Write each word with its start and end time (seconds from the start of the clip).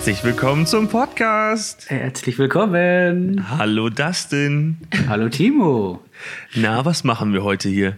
Herzlich 0.00 0.24
willkommen 0.24 0.66
zum 0.66 0.88
Podcast. 0.88 1.90
Herzlich 1.90 2.38
willkommen. 2.38 3.46
Hallo 3.58 3.90
Dustin. 3.90 4.78
Hallo 5.08 5.28
Timo. 5.28 6.02
Na, 6.54 6.84
was 6.84 7.04
machen 7.04 7.32
wir 7.32 7.44
heute 7.44 7.68
hier? 7.68 7.96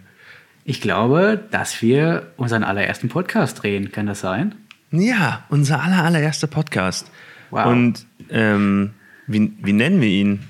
Ich 0.64 0.80
glaube, 0.80 1.42
dass 1.52 1.80
wir 1.80 2.32
unseren 2.36 2.64
allerersten 2.64 3.08
Podcast 3.08 3.62
drehen. 3.62 3.92
Kann 3.92 4.06
das 4.06 4.20
sein? 4.20 4.54
Ja, 4.90 5.44
unser 5.48 5.80
aller, 5.80 6.04
allererster 6.04 6.48
Podcast. 6.48 7.10
Wow. 7.50 7.66
Und 7.66 8.04
ähm, 8.30 8.94
wie, 9.26 9.52
wie 9.62 9.72
nennen 9.72 10.00
wir 10.00 10.08
ihn? 10.08 10.40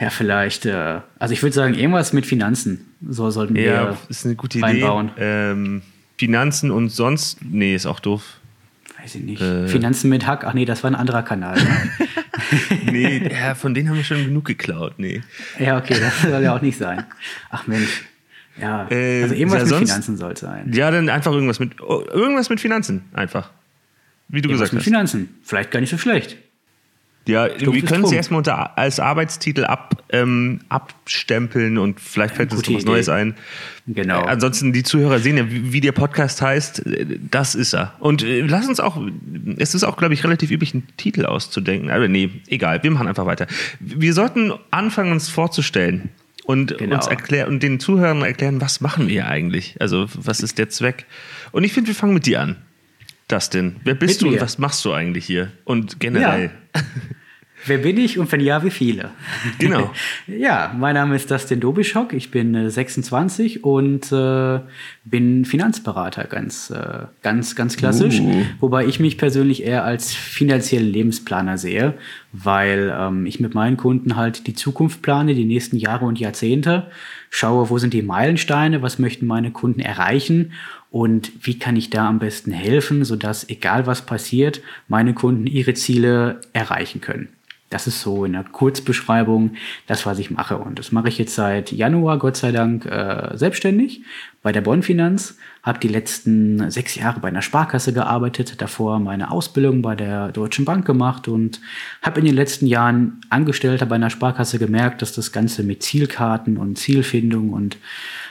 Ja, 0.00 0.10
vielleicht. 0.10 0.64
Äh, 0.66 1.00
also 1.18 1.32
ich 1.34 1.42
würde 1.42 1.54
sagen, 1.54 1.74
irgendwas 1.74 2.12
mit 2.12 2.24
Finanzen. 2.26 2.86
So 3.08 3.30
sollten 3.30 3.54
wir 3.54 3.62
Ja, 3.62 3.98
ist 4.08 4.24
eine 4.24 4.34
gute 4.34 4.58
Idee. 4.58 4.66
reinbauen. 4.66 5.10
Ähm, 5.18 5.82
Finanzen 6.18 6.70
und 6.70 6.88
sonst. 6.88 7.38
Nee, 7.44 7.74
ist 7.74 7.86
auch 7.86 8.00
doof. 8.00 8.22
Weiß 9.00 9.14
ich 9.14 9.22
nicht. 9.22 9.40
Äh. 9.42 9.68
Finanzen 9.68 10.08
mit 10.10 10.26
Hack. 10.26 10.44
Ach 10.44 10.54
nee, 10.54 10.64
das 10.64 10.82
war 10.82 10.90
ein 10.90 10.94
anderer 10.94 11.22
Kanal. 11.22 11.56
Ne? 11.56 11.90
Nee, 12.90 13.30
ja, 13.32 13.54
von 13.54 13.74
denen 13.74 13.88
haben 13.90 13.96
wir 13.96 14.04
schon 14.04 14.24
genug 14.24 14.44
geklaut. 14.46 14.94
Nee. 14.96 15.20
ja, 15.58 15.78
okay, 15.78 15.96
das 16.00 16.22
soll 16.22 16.42
ja 16.42 16.56
auch 16.56 16.62
nicht 16.62 16.78
sein. 16.78 17.04
Ach 17.50 17.66
Mensch. 17.66 18.02
Ja, 18.60 18.88
Äh, 18.90 19.22
also 19.22 19.34
irgendwas 19.34 19.58
ja, 19.58 19.64
mit 19.64 19.68
sonst- 19.68 19.88
Finanzen 19.90 20.16
soll 20.16 20.32
es 20.32 20.40
sein. 20.40 20.72
Ja, 20.72 20.90
dann 20.90 21.08
einfach 21.08 21.32
irgendwas 21.32 21.60
mit. 21.60 21.80
oh, 21.80 22.02
Irgendwas 22.12 22.48
mit 22.50 22.58
Finanzen, 22.60 23.04
einfach. 23.12 23.50
Wie 24.28 24.40
du 24.42 24.48
Irgendwas 24.48 24.70
gesagt 24.70 24.72
mit 24.72 24.80
hast. 24.80 24.84
Finanzen. 24.84 25.28
Vielleicht 25.44 25.70
gar 25.70 25.80
nicht 25.80 25.90
so 25.90 25.98
schlecht. 25.98 26.36
Ja, 27.28 27.46
Stumpf 27.50 27.74
wir 27.74 27.82
können 27.82 28.02
sie 28.04 28.08
Trunk. 28.08 28.14
erstmal 28.14 28.38
unter, 28.38 28.78
als 28.78 28.98
Arbeitstitel 28.98 29.64
ab, 29.64 30.02
ähm, 30.10 30.60
abstempeln 30.68 31.78
und 31.78 32.00
vielleicht 32.00 32.34
fällt 32.34 32.50
uns 32.52 32.66
noch 32.68 32.76
was. 32.76 32.84
Neues 32.84 33.08
ein. 33.08 33.34
Genau. 33.86 34.22
Äh, 34.24 34.28
ansonsten, 34.28 34.72
die 34.72 34.82
Zuhörer 34.82 35.18
sehen 35.18 35.36
ja, 35.36 35.50
wie, 35.50 35.72
wie 35.72 35.80
der 35.80 35.92
Podcast 35.92 36.40
heißt. 36.42 36.86
Äh, 36.86 37.18
Das 37.30 37.54
ist 37.54 37.74
er. 37.74 37.94
Und 38.00 38.22
äh, 38.24 38.40
lass 38.40 38.66
uns 38.68 38.80
auch, 38.80 39.00
es 39.58 39.74
ist 39.74 39.84
auch, 39.84 39.96
glaube 39.96 40.14
ich, 40.14 40.24
relativ 40.24 40.50
üblich, 40.50 40.72
einen 40.74 40.86
Titel 40.96 41.26
auszudenken. 41.26 41.90
Aber 41.90 42.08
nee, 42.08 42.30
egal, 42.48 42.82
wir 42.82 42.90
machen 42.90 43.06
einfach 43.06 43.26
weiter. 43.26 43.46
Wir 43.80 44.14
sollten 44.14 44.52
anfangen, 44.70 45.12
uns 45.12 45.28
vorzustellen 45.28 46.08
und 46.44 46.78
Genau. 46.78 46.96
uns 46.96 47.06
erklären 47.06 47.48
und 47.48 47.62
den 47.62 47.78
Zuhörern 47.80 48.22
erklären, 48.22 48.60
was 48.60 48.80
machen 48.80 49.08
wir 49.08 49.26
eigentlich? 49.28 49.76
Also, 49.78 50.06
was 50.14 50.40
ist 50.40 50.58
der 50.58 50.68
Zweck? 50.70 51.04
Und 51.52 51.64
ich 51.64 51.72
finde, 51.74 51.88
wir 51.88 51.94
fangen 51.94 52.14
mit 52.14 52.26
dir 52.26 52.40
an. 52.40 52.56
Dustin, 53.30 53.76
wer 53.84 53.94
bist 53.94 54.14
Mit 54.14 54.22
du 54.22 54.26
und 54.26 54.34
mir. 54.34 54.40
was 54.40 54.58
machst 54.58 54.84
du 54.84 54.92
eigentlich 54.92 55.24
hier? 55.24 55.52
Und 55.64 56.00
generell. 56.00 56.50
Wer 57.66 57.78
bin 57.78 57.98
ich 57.98 58.18
und 58.18 58.32
wenn 58.32 58.40
ja, 58.40 58.64
wie 58.64 58.70
viele? 58.70 59.10
Genau. 59.58 59.90
ja, 60.26 60.74
mein 60.76 60.94
Name 60.94 61.16
ist 61.16 61.30
Dustin 61.30 61.60
Dobischok, 61.60 62.14
ich 62.14 62.30
bin 62.30 62.54
äh, 62.54 62.70
26 62.70 63.64
und 63.64 64.10
äh, 64.12 64.60
bin 65.04 65.44
Finanzberater, 65.44 66.24
ganz, 66.24 66.70
äh, 66.70 67.06
ganz, 67.22 67.56
ganz 67.56 67.76
klassisch. 67.76 68.20
Uh. 68.20 68.44
Wobei 68.60 68.86
ich 68.86 68.98
mich 68.98 69.18
persönlich 69.18 69.62
eher 69.62 69.84
als 69.84 70.14
finanziellen 70.14 70.90
Lebensplaner 70.90 71.58
sehe, 71.58 71.94
weil 72.32 72.94
ähm, 72.98 73.26
ich 73.26 73.40
mit 73.40 73.54
meinen 73.54 73.76
Kunden 73.76 74.16
halt 74.16 74.46
die 74.46 74.54
Zukunft 74.54 75.02
plane, 75.02 75.34
die 75.34 75.44
nächsten 75.44 75.76
Jahre 75.76 76.06
und 76.06 76.18
Jahrzehnte, 76.18 76.86
schaue, 77.28 77.68
wo 77.68 77.76
sind 77.76 77.92
die 77.92 78.02
Meilensteine, 78.02 78.80
was 78.80 78.98
möchten 78.98 79.26
meine 79.26 79.50
Kunden 79.50 79.80
erreichen 79.80 80.52
und 80.90 81.32
wie 81.42 81.58
kann 81.58 81.76
ich 81.76 81.90
da 81.90 82.08
am 82.08 82.18
besten 82.18 82.52
helfen, 82.52 83.04
sodass 83.04 83.48
egal 83.48 83.86
was 83.86 84.02
passiert, 84.02 84.60
meine 84.88 85.14
Kunden 85.14 85.46
ihre 85.46 85.74
Ziele 85.74 86.40
erreichen 86.52 87.00
können. 87.00 87.28
Das 87.70 87.86
ist 87.86 88.00
so 88.00 88.24
in 88.24 88.32
der 88.32 88.42
Kurzbeschreibung 88.42 89.52
das, 89.86 90.04
was 90.04 90.18
ich 90.18 90.32
mache. 90.32 90.58
Und 90.58 90.80
das 90.80 90.90
mache 90.90 91.08
ich 91.08 91.18
jetzt 91.18 91.36
seit 91.36 91.70
Januar, 91.70 92.18
Gott 92.18 92.36
sei 92.36 92.50
Dank, 92.50 92.84
äh, 92.84 93.30
selbstständig 93.34 94.02
bei 94.42 94.50
der 94.50 94.60
Bonn 94.60 94.82
Finanz. 94.82 95.38
Habe 95.62 95.78
die 95.78 95.86
letzten 95.86 96.68
sechs 96.68 96.96
Jahre 96.96 97.20
bei 97.20 97.28
einer 97.28 97.42
Sparkasse 97.42 97.92
gearbeitet, 97.92 98.60
davor 98.60 98.98
meine 98.98 99.30
Ausbildung 99.30 99.82
bei 99.82 99.94
der 99.94 100.32
Deutschen 100.32 100.64
Bank 100.64 100.84
gemacht 100.84 101.28
und 101.28 101.60
habe 102.02 102.18
in 102.18 102.26
den 102.26 102.34
letzten 102.34 102.66
Jahren 102.66 103.20
Angestellter 103.30 103.86
bei 103.86 103.94
einer 103.94 104.10
Sparkasse 104.10 104.58
gemerkt, 104.58 105.00
dass 105.00 105.12
das 105.12 105.30
Ganze 105.30 105.62
mit 105.62 105.84
Zielkarten 105.84 106.56
und 106.56 106.76
Zielfindung 106.76 107.50
und 107.52 107.76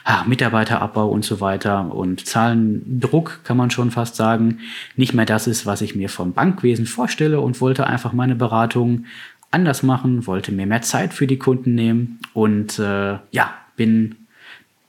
ah, 0.09 0.23
Mitarbeiterabbau 0.27 1.07
und 1.07 1.23
so 1.23 1.39
weiter 1.39 1.93
und 1.93 2.25
Zahlendruck, 2.25 3.41
kann 3.43 3.57
man 3.57 3.69
schon 3.69 3.91
fast 3.91 4.15
sagen, 4.15 4.59
nicht 4.95 5.13
mehr 5.13 5.25
das 5.25 5.45
ist, 5.45 5.65
was 5.65 5.81
ich 5.81 5.95
mir 5.95 6.09
vom 6.09 6.33
Bankwesen 6.33 6.85
vorstelle 6.87 7.39
und 7.39 7.61
wollte 7.61 7.85
einfach 7.85 8.11
meine 8.13 8.35
Beratung 8.35 9.05
anders 9.51 9.83
machen, 9.83 10.25
wollte 10.25 10.51
mir 10.51 10.65
mehr 10.65 10.81
Zeit 10.81 11.13
für 11.13 11.27
die 11.27 11.37
Kunden 11.37 11.75
nehmen 11.75 12.19
und 12.33 12.79
äh, 12.79 13.17
ja, 13.31 13.53
bin 13.75 14.15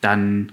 dann 0.00 0.52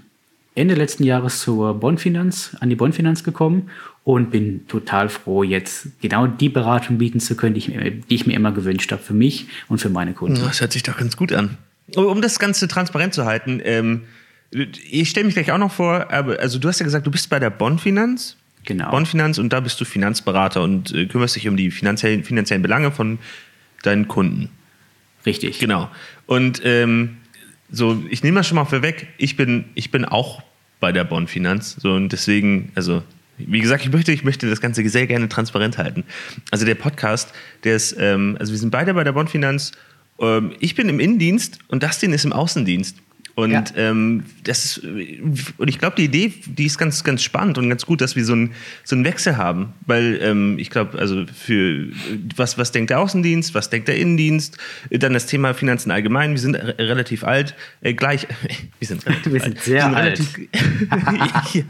Ende 0.54 0.74
letzten 0.74 1.04
Jahres 1.04 1.40
zur 1.40 1.74
Bondfinanz, 1.74 2.56
an 2.60 2.68
die 2.68 2.76
Bondfinanz 2.76 3.22
gekommen 3.24 3.70
und 4.04 4.30
bin 4.30 4.66
total 4.66 5.08
froh, 5.08 5.42
jetzt 5.44 5.88
genau 6.00 6.26
die 6.26 6.48
Beratung 6.48 6.98
bieten 6.98 7.20
zu 7.20 7.36
können, 7.36 7.54
die 7.54 7.60
ich, 7.60 7.68
mir- 7.68 7.90
die 7.90 8.14
ich 8.14 8.26
mir 8.26 8.34
immer 8.34 8.52
gewünscht 8.52 8.90
habe 8.92 9.02
für 9.02 9.14
mich 9.14 9.46
und 9.68 9.78
für 9.78 9.88
meine 9.90 10.12
Kunden. 10.12 10.40
Das 10.42 10.60
hört 10.60 10.72
sich 10.72 10.82
doch 10.82 10.96
ganz 10.98 11.16
gut 11.16 11.32
an. 11.32 11.56
Um 11.96 12.20
das 12.20 12.38
Ganze 12.38 12.68
transparent 12.68 13.14
zu 13.14 13.24
halten, 13.24 13.60
ähm, 13.64 14.02
ich 14.50 15.10
stelle 15.10 15.26
mich 15.26 15.34
gleich 15.34 15.52
auch 15.52 15.58
noch 15.58 15.72
vor, 15.72 16.10
aber 16.10 16.38
also 16.40 16.58
du 16.58 16.68
hast 16.68 16.78
ja 16.80 16.84
gesagt, 16.84 17.06
du 17.06 17.10
bist 17.10 17.28
bei 17.28 17.38
der 17.38 17.50
Bonn-Finanz. 17.50 18.36
Genau. 18.64 18.90
Bonn-Finanz 18.90 19.38
und 19.38 19.52
da 19.52 19.60
bist 19.60 19.80
du 19.80 19.84
Finanzberater 19.84 20.62
und 20.62 20.94
äh, 20.94 21.06
kümmerst 21.06 21.36
dich 21.36 21.48
um 21.48 21.56
die 21.56 21.70
finanziellen, 21.70 22.24
finanziellen 22.24 22.62
Belange 22.62 22.90
von 22.90 23.18
deinen 23.82 24.08
Kunden. 24.08 24.50
Richtig. 25.24 25.58
Genau. 25.58 25.90
Und 26.26 26.62
ähm, 26.64 27.18
so, 27.70 28.02
ich 28.08 28.22
nehme 28.22 28.36
das 28.36 28.46
schon 28.46 28.56
mal 28.56 28.64
vorweg, 28.64 29.08
ich 29.18 29.36
bin, 29.36 29.66
ich 29.74 29.90
bin 29.90 30.04
auch 30.04 30.42
bei 30.80 30.92
der 30.92 31.04
Bonn 31.04 31.28
Finanz. 31.28 31.76
So, 31.78 31.92
und 31.92 32.10
deswegen, 32.10 32.72
also, 32.74 33.02
wie 33.36 33.60
gesagt, 33.60 33.84
ich 33.84 33.92
möchte, 33.92 34.12
ich 34.12 34.24
möchte 34.24 34.48
das 34.48 34.60
Ganze 34.60 34.86
sehr 34.88 35.06
gerne 35.06 35.28
transparent 35.28 35.78
halten. 35.78 36.04
Also 36.50 36.64
der 36.64 36.74
Podcast, 36.74 37.32
der 37.64 37.76
ist, 37.76 37.96
ähm, 37.98 38.36
also 38.40 38.52
wir 38.52 38.58
sind 38.58 38.70
beide 38.70 38.94
bei 38.94 39.04
der 39.04 39.12
Bonn 39.12 39.28
Finanz. 39.28 39.72
Ähm, 40.18 40.52
ich 40.60 40.74
bin 40.74 40.88
im 40.88 41.00
Innendienst 41.00 41.58
und 41.68 41.82
Dustin 41.82 42.12
ist 42.12 42.24
im 42.24 42.32
Außendienst. 42.32 42.96
Und 43.38 43.52
Ja. 43.52 43.62
ähm, 43.76 44.24
das 44.42 44.64
ist, 44.64 44.78
und 45.58 45.68
ich 45.68 45.78
glaube, 45.78 45.94
die 45.94 46.06
Idee, 46.06 46.32
die 46.46 46.66
ist 46.66 46.76
ganz, 46.76 47.04
ganz 47.04 47.22
spannend 47.22 47.56
und 47.56 47.68
ganz 47.68 47.86
gut, 47.86 48.00
dass 48.00 48.16
wir 48.16 48.24
so 48.24 48.32
einen, 48.32 48.50
so 48.82 48.96
einen 48.96 49.04
Wechsel 49.04 49.36
haben. 49.36 49.74
Weil 49.86 50.18
ähm, 50.20 50.58
ich 50.58 50.70
glaube, 50.70 50.98
also 50.98 51.24
für 51.32 51.86
was, 52.34 52.58
was 52.58 52.72
denkt 52.72 52.90
der 52.90 52.98
Außendienst, 52.98 53.54
was 53.54 53.70
denkt 53.70 53.86
der 53.86 53.96
Innendienst, 53.96 54.58
dann 54.90 55.12
das 55.12 55.26
Thema 55.26 55.54
Finanzen 55.54 55.92
allgemein. 55.92 56.32
Wir 56.32 56.40
sind 56.40 56.56
re 56.56 56.74
relativ 56.80 57.22
alt, 57.22 57.54
äh, 57.80 57.94
gleich, 57.94 58.26
wir 58.80 58.88
sind 58.88 59.06
relativ 59.06 59.32
Wir 59.32 59.42
alt. 59.44 59.54
sind 59.54 59.60
sehr 59.62 59.86
alt. 59.86 60.20
Relativ, 60.20 61.54
ja. 61.54 61.62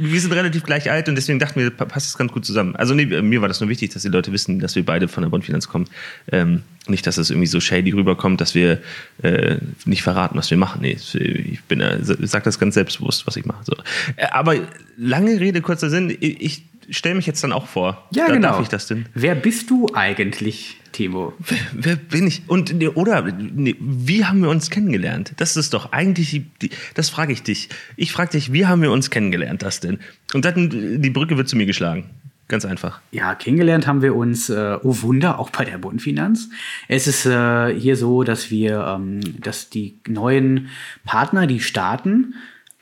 Wir 0.00 0.20
sind 0.20 0.32
relativ 0.32 0.62
gleich 0.62 0.90
alt 0.90 1.08
und 1.08 1.16
deswegen 1.16 1.38
dachten 1.40 1.58
wir, 1.60 1.70
pa- 1.70 1.84
passt 1.84 2.06
es 2.06 2.16
ganz 2.16 2.30
gut 2.32 2.44
zusammen. 2.44 2.76
Also 2.76 2.94
nee, 2.94 3.04
mir 3.06 3.40
war 3.40 3.48
das 3.48 3.60
nur 3.60 3.68
wichtig, 3.68 3.92
dass 3.92 4.02
die 4.02 4.08
Leute 4.08 4.32
wissen, 4.32 4.60
dass 4.60 4.76
wir 4.76 4.84
beide 4.86 5.08
von 5.08 5.22
der 5.24 5.28
Bonn 5.30 5.42
Finanz 5.42 5.68
kommen. 5.68 5.86
Ähm, 6.30 6.62
nicht, 6.86 7.06
dass 7.06 7.18
es 7.18 7.30
irgendwie 7.30 7.48
so 7.48 7.58
shady 7.60 7.90
rüberkommt, 7.90 8.40
dass 8.40 8.54
wir 8.54 8.80
äh, 9.22 9.56
nicht 9.84 10.02
verraten, 10.02 10.38
was 10.38 10.50
wir 10.50 10.56
machen. 10.56 10.82
Nee, 10.82 10.96
ich 11.14 11.60
bin, 11.64 11.80
äh, 11.80 11.98
sag 12.00 12.44
das 12.44 12.58
ganz 12.58 12.74
selbstbewusst, 12.74 13.26
was 13.26 13.36
ich 13.36 13.44
mache. 13.44 13.64
So. 13.64 13.74
Äh, 14.16 14.26
aber 14.30 14.54
lange 14.96 15.38
Rede, 15.40 15.60
kurzer 15.60 15.90
Sinn. 15.90 16.16
Ich, 16.20 16.40
ich 16.88 16.96
stelle 16.96 17.16
mich 17.16 17.26
jetzt 17.26 17.42
dann 17.44 17.52
auch 17.52 17.66
vor. 17.66 18.08
Ja, 18.14 18.28
da 18.28 18.32
genau. 18.34 18.48
Darf 18.52 18.62
ich 18.62 18.68
das 18.68 18.86
denn? 18.86 19.04
Wer 19.14 19.34
bist 19.34 19.68
du 19.68 19.88
eigentlich, 19.92 20.77
Timo? 20.98 21.32
Wer, 21.38 21.58
wer 21.74 21.96
bin 21.96 22.26
ich? 22.26 22.42
Und 22.48 22.74
oder 22.96 23.22
nee, 23.22 23.76
wie 23.78 24.24
haben 24.24 24.42
wir 24.42 24.50
uns 24.50 24.68
kennengelernt? 24.68 25.32
Das 25.36 25.56
ist 25.56 25.72
doch 25.72 25.92
eigentlich 25.92 26.30
die, 26.30 26.46
die 26.60 26.70
das 26.94 27.08
frage 27.08 27.32
ich 27.32 27.44
dich. 27.44 27.68
Ich 27.96 28.10
frage 28.10 28.32
dich, 28.32 28.52
wie 28.52 28.66
haben 28.66 28.82
wir 28.82 28.90
uns 28.90 29.08
kennengelernt, 29.08 29.62
das 29.62 29.78
denn? 29.78 30.00
Und 30.34 30.44
dann 30.44 31.00
die 31.00 31.10
Brücke 31.10 31.36
wird 31.36 31.48
zu 31.48 31.56
mir 31.56 31.66
geschlagen. 31.66 32.10
Ganz 32.48 32.64
einfach. 32.64 33.00
Ja, 33.12 33.36
kennengelernt 33.36 33.86
haben 33.86 34.02
wir 34.02 34.16
uns, 34.16 34.50
äh, 34.50 34.78
oh 34.82 35.02
Wunder, 35.02 35.38
auch 35.38 35.50
bei 35.50 35.64
der 35.64 35.78
Bundfinanz. 35.78 36.48
Es 36.88 37.06
ist 37.06 37.26
äh, 37.26 37.72
hier 37.78 37.94
so, 37.94 38.24
dass 38.24 38.50
wir, 38.50 38.84
ähm, 38.84 39.20
dass 39.40 39.70
die 39.70 39.98
neuen 40.08 40.68
Partner, 41.04 41.46
die 41.46 41.60
starten, 41.60 42.34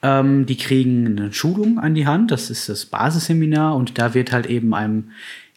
ähm, 0.03 0.46
die 0.46 0.56
kriegen 0.56 1.06
eine 1.06 1.35
Schulung 1.35 1.79
an 1.81 1.94
die 1.94 2.06
Hand. 2.06 2.31
Das 2.31 2.49
ist 2.49 2.70
das 2.70 2.87
Basisseminar 2.87 3.76
und 3.76 3.99
da 3.99 4.14
wird 4.14 4.32
halt 4.32 4.46
eben 4.46 4.73
einem 4.73 5.11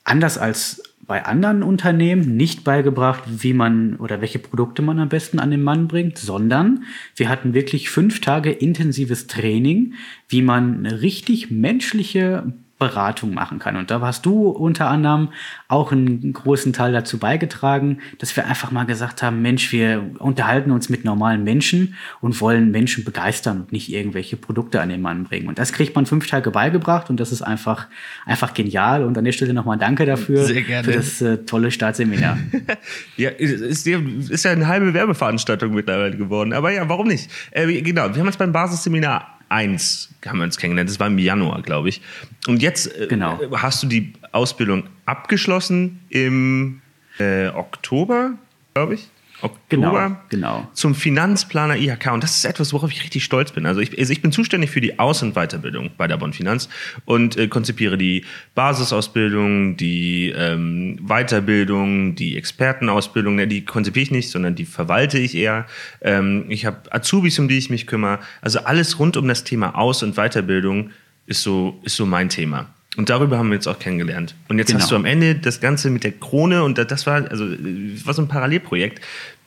anders 0.04 0.38
als 0.38 0.82
bei 1.10 1.26
anderen 1.26 1.64
Unternehmen 1.64 2.38
nicht 2.38 2.64
beigebracht, 2.64 3.24
wie 3.26 3.54
man 3.54 3.96
oder 3.96 4.22
welche 4.22 4.38
Produkte 4.38 4.84
man 4.84 5.00
am 5.00 5.10
besten 5.10 5.40
an 5.40 5.50
den 5.50 5.64
Mann 5.64 5.88
bringt, 5.88 6.20
sondern 6.20 6.84
wir 7.16 7.30
hatten 7.30 7.56
wirklich 7.56 7.90
fünf 7.90 8.22
Tage 8.22 8.52
intensives 8.52 9.26
Training, 9.26 9.96
wie 10.28 10.44
man 10.44 10.86
eine 10.86 11.02
richtig 11.02 11.50
menschliche 11.50 12.54
Beratung 12.80 13.34
machen 13.34 13.60
kann. 13.60 13.76
Und 13.76 13.92
da 13.92 14.00
hast 14.00 14.26
du 14.26 14.48
unter 14.48 14.88
anderem 14.88 15.30
auch 15.68 15.92
einen 15.92 16.32
großen 16.32 16.72
Teil 16.72 16.94
dazu 16.94 17.18
beigetragen, 17.20 18.00
dass 18.20 18.36
wir 18.38 18.48
einfach 18.48 18.72
mal 18.72 18.86
gesagt 18.86 19.22
haben, 19.22 19.42
Mensch, 19.42 19.74
wir 19.74 20.12
unterhalten 20.20 20.72
uns 20.72 20.88
mit 20.88 21.04
normalen 21.04 21.44
Menschen 21.44 21.96
und 22.22 22.40
wollen 22.40 22.72
Menschen 22.72 23.04
begeistern 23.04 23.62
und 23.62 23.74
nicht 23.74 23.92
irgendwelche 23.92 24.38
Produkte 24.38 24.80
an 24.80 24.88
den 24.88 25.02
Mann 25.02 25.26
bringen. 25.26 25.50
Und 25.50 25.60
das 25.60 25.74
kriegt 25.74 25.94
man 25.94 26.06
fünf 26.06 26.28
Tage 26.28 26.52
beigebracht 26.52 27.10
und 27.10 27.20
das 27.20 27.34
ist 27.34 27.42
einfach, 27.42 27.88
einfach 28.26 28.54
genial. 28.54 29.04
Und 29.04 29.18
an 29.18 29.26
der 29.26 29.34
Stelle 29.34 29.54
nochmal 29.54 29.78
danke 29.78 30.06
dafür, 30.06 30.46
Sehr 30.46 30.62
gerne. 30.62 30.86
für 30.86 30.94
das 30.94 31.22
äh, 31.22 31.40
tolle 31.40 31.72
Startseminar. 31.72 32.38
ja, 33.18 33.30
ist, 33.30 33.86
ist 33.86 34.46
ja 34.46 34.52
eine 34.52 34.68
halbe 34.68 34.94
Werbeveranstaltung 34.94 35.74
mittlerweile 35.74 36.16
geworden. 36.16 36.54
Aber 36.54 36.72
ja, 36.72 36.88
warum 36.88 37.08
nicht? 37.08 37.30
Äh, 37.52 37.82
genau, 37.82 38.08
wir 38.14 38.20
haben 38.22 38.28
uns 38.28 38.38
beim 38.38 38.54
Basisseminar 38.54 39.39
1 39.50 40.10
haben 40.26 40.38
wir 40.40 40.44
uns 40.46 40.58
kennengelernt. 40.58 40.90
Das 40.90 41.00
war 41.00 41.08
im 41.08 41.18
Januar, 41.18 41.62
glaube 41.62 41.90
ich. 41.90 42.02
Und 42.48 42.62
jetzt 42.62 42.88
äh, 42.96 43.08
Genau. 43.08 43.40
hast 43.54 43.84
du 43.84 43.88
die 43.88 44.14
Ausbildung 44.32 44.84
abgeschlossen 45.06 46.00
im 46.10 46.82
äh, 47.20 47.48
Oktober, 47.50 48.34
glaube 48.74 48.96
ich. 48.96 49.10
Oktober. 49.42 50.18
Genau, 50.30 50.58
genau. 50.58 50.70
Zum 50.74 50.96
Finanzplaner 50.96 51.78
IHK. 51.78 52.12
Und 52.12 52.24
das 52.24 52.36
ist 52.36 52.46
etwas, 52.46 52.74
worauf 52.74 52.92
ich 52.92 53.04
richtig 53.04 53.24
stolz 53.24 53.52
bin. 53.52 53.66
Also 53.66 53.80
ich, 53.80 53.98
also 53.98 54.12
ich 54.12 54.22
bin 54.22 54.32
zuständig 54.32 54.70
für 54.70 54.82
die 54.82 55.00
Aus- 55.00 55.24
und 55.24 55.34
Weiterbildung 55.36 55.92
bei 55.98 56.08
der 56.08 56.18
Bonn 56.18 56.34
Finanz 56.34 56.70
und 57.06 57.38
äh, 57.38 57.48
konzipiere 57.48 57.98
die 57.98 58.26
Basisausbildung, 58.56 59.78
die 59.78 60.34
ähm, 60.36 61.00
Weiterbildung, 61.02 62.16
die 62.16 62.38
Expertenausbildung. 62.38 63.36
Ne, 63.36 63.48
die 63.48 63.64
konzipiere 63.64 64.04
ich 64.04 64.12
nicht, 64.12 64.30
sondern 64.30 64.56
die 64.56 64.66
verwalte 64.66 65.18
ich 65.20 65.36
eher. 65.36 65.66
Ähm, 66.02 66.46
ich 66.50 66.66
habe 66.66 66.92
Azubis, 66.92 67.40
um 67.40 67.48
die 67.48 67.58
ich 67.58 67.70
mich 67.70 67.88
kümmere. 67.88 68.20
Also 68.42 68.60
alles 68.60 69.00
rund 69.00 69.18
um 69.18 69.28
das 69.28 69.44
Thema 69.44 69.76
Aus- 69.76 70.04
und 70.04 70.16
Weiterbildung 70.16 70.92
ist 71.26 71.44
so, 71.44 71.80
ist 71.84 71.96
so 71.96 72.06
mein 72.06 72.30
Thema. 72.30 72.74
Und 72.98 73.10
darüber 73.10 73.38
haben 73.38 73.50
wir 73.50 73.56
uns 73.58 73.68
auch 73.68 73.80
kennengelernt. 73.80 74.36
Und 74.50 74.58
jetzt 74.58 74.70
Genau. 74.70 74.82
hast 74.82 74.92
du 74.92 74.96
am 74.96 75.06
Ende 75.06 75.36
das 75.36 75.62
Ganze 75.62 75.90
mit 75.90 76.04
der 76.04 76.12
Krone 76.12 76.64
und 76.64 76.78
das- 76.78 77.06
war, 77.06 77.30
also, 77.30 77.48
das 77.48 78.06
war 78.06 78.14
so 78.14 78.22
ein 78.24 78.28
Parallelprojekt. 78.28 79.00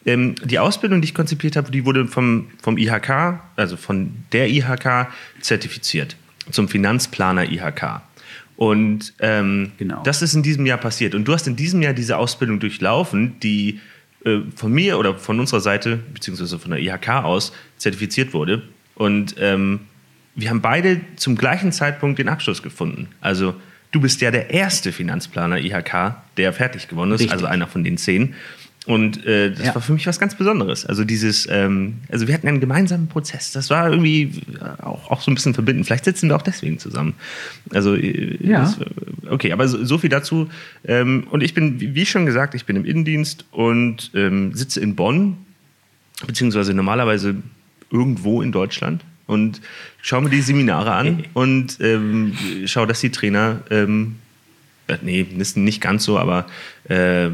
Ähm, 0.05 0.35
die 0.45 0.59
Ausbildung, 0.59 1.01
die 1.01 1.07
ich 1.09 1.15
konzipiert 1.15 1.57
habe, 1.57 1.71
die 1.71 1.85
wurde 1.85 2.07
vom, 2.07 2.49
vom 2.63 2.79
IHK, 2.79 3.41
also 3.57 3.77
von 3.77 4.13
der 4.33 4.49
IHK, 4.49 5.09
zertifiziert. 5.41 6.17
Zum 6.51 6.69
Finanzplaner 6.69 7.51
IHK. 7.51 8.01
Und 8.57 9.13
ähm, 9.21 9.73
Genau. 9.79 10.03
das 10.05 10.23
ist 10.23 10.35
in 10.35 10.43
diesem 10.43 10.67
Jahr 10.67 10.79
passiert. 10.79 11.15
Und 11.15 11.27
du 11.27 11.33
hast 11.33 11.47
in 11.49 11.57
diesem 11.57 11.83
Jahr 11.83 11.95
diese 11.95 12.17
Ausbildung 12.19 12.61
durchlaufen, 12.61 13.39
die 13.41 13.81
äh, 14.25 14.39
von 14.55 14.73
mir 14.73 14.99
oder 14.99 15.17
von 15.19 15.41
unserer 15.41 15.61
Seite, 15.61 15.99
beziehungsweise 16.15 16.59
von 16.59 16.71
der 16.71 16.81
IHK 16.81 17.09
aus, 17.25 17.53
zertifiziert 17.77 18.33
wurde. 18.35 18.63
Und 18.95 19.35
ähm, 19.39 19.81
wir 20.35 20.51
haben 20.51 20.61
beide 20.63 21.01
zum 21.17 21.37
gleichen 21.37 21.73
Zeitpunkt 21.73 22.19
den 22.19 22.29
Abschluss 22.29 22.63
gefunden. 22.63 23.09
Also 23.21 23.55
du 23.91 24.01
bist 24.01 24.21
ja 24.21 24.31
der 24.31 24.51
erste 24.51 24.93
Finanzplaner 24.93 25.59
IHK, 25.59 26.15
der 26.37 26.53
fertig 26.53 26.89
geworden 26.89 27.11
ist, 27.13 27.21
Richtig. 27.21 27.33
also 27.33 27.47
einer 27.47 27.67
von 27.67 27.85
den 27.85 27.99
zehn. 27.99 28.35
Und 28.85 29.25
äh, 29.27 29.51
das 29.53 29.67
Ja. 29.67 29.75
war 29.77 29.83
für 29.83 29.93
mich 29.93 30.09
was 30.09 30.19
ganz 30.19 30.35
Besonderes. 30.35 30.85
Also 30.87 31.05
dieses, 31.05 31.47
ähm, 31.49 31.99
also 32.11 32.27
wir 32.27 32.35
hatten 32.35 32.49
einen 32.49 32.59
gemeinsamen 32.59 33.07
Prozess. 33.07 33.53
Das 33.53 33.71
war 33.71 33.89
irgendwie 33.91 34.43
äh, 34.61 34.83
auch, 34.83 35.09
auch 35.11 35.21
so 35.21 35.31
ein 35.31 35.35
bisschen 35.37 35.55
verbindend. 35.55 35.87
Vielleicht 35.87 36.05
sitzen 36.05 36.29
wir 36.29 36.35
auch 36.35 36.43
deswegen 36.43 36.81
zusammen. 36.81 37.15
Also 37.73 37.95
äh, 37.95 38.39
Ja. 38.45 38.61
das, 38.63 38.79
okay, 39.31 39.53
aber 39.53 39.69
so, 39.69 39.85
so 39.85 39.99
viel 39.99 40.11
dazu. 40.11 40.49
Ähm, 40.85 41.27
und 41.31 41.43
ich 41.45 41.55
bin, 41.55 41.79
wie 41.81 41.95
wie 41.95 42.07
schon 42.07 42.27
gesagt, 42.27 42.55
ich 42.57 42.65
bin 42.65 42.75
im 42.75 42.85
Innendienst 42.85 43.45
und 43.53 44.11
ähm, 44.15 44.53
sitze 44.55 44.81
in 44.81 44.97
Bonn, 44.97 45.37
beziehungsweise 46.27 46.75
normalerweise 46.75 47.37
irgendwo 47.91 48.43
in 48.43 48.51
Deutschland 48.51 49.05
und 49.27 49.61
schaue 50.01 50.23
mir 50.23 50.31
die 50.31 50.41
Seminare 50.41 50.93
an 50.93 51.25
und 51.35 51.79
ähm, 51.81 52.35
schaue, 52.67 52.87
dass 52.87 53.01
die 53.01 53.11
Trainer, 53.11 53.63
ähm, 53.71 54.17
äh, 54.89 54.99
nee, 55.03 55.27
ist 55.39 55.57
nicht 55.57 55.81
ganz 55.81 56.05
so, 56.05 56.19
aber 56.19 56.47
äh, 56.89 57.31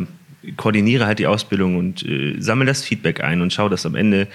koordiniere 0.57 1.07
halt 1.07 1.19
die 1.19 1.27
Ausbildung 1.27 1.77
und 1.77 2.05
äh, 2.05 2.37
sammle 2.41 2.67
das 2.67 2.85
Feedback 2.85 3.23
ein 3.23 3.41
und 3.41 3.53
schaue, 3.53 3.71
dass 3.71 3.87
am 3.87 3.95
Ende 3.95 4.29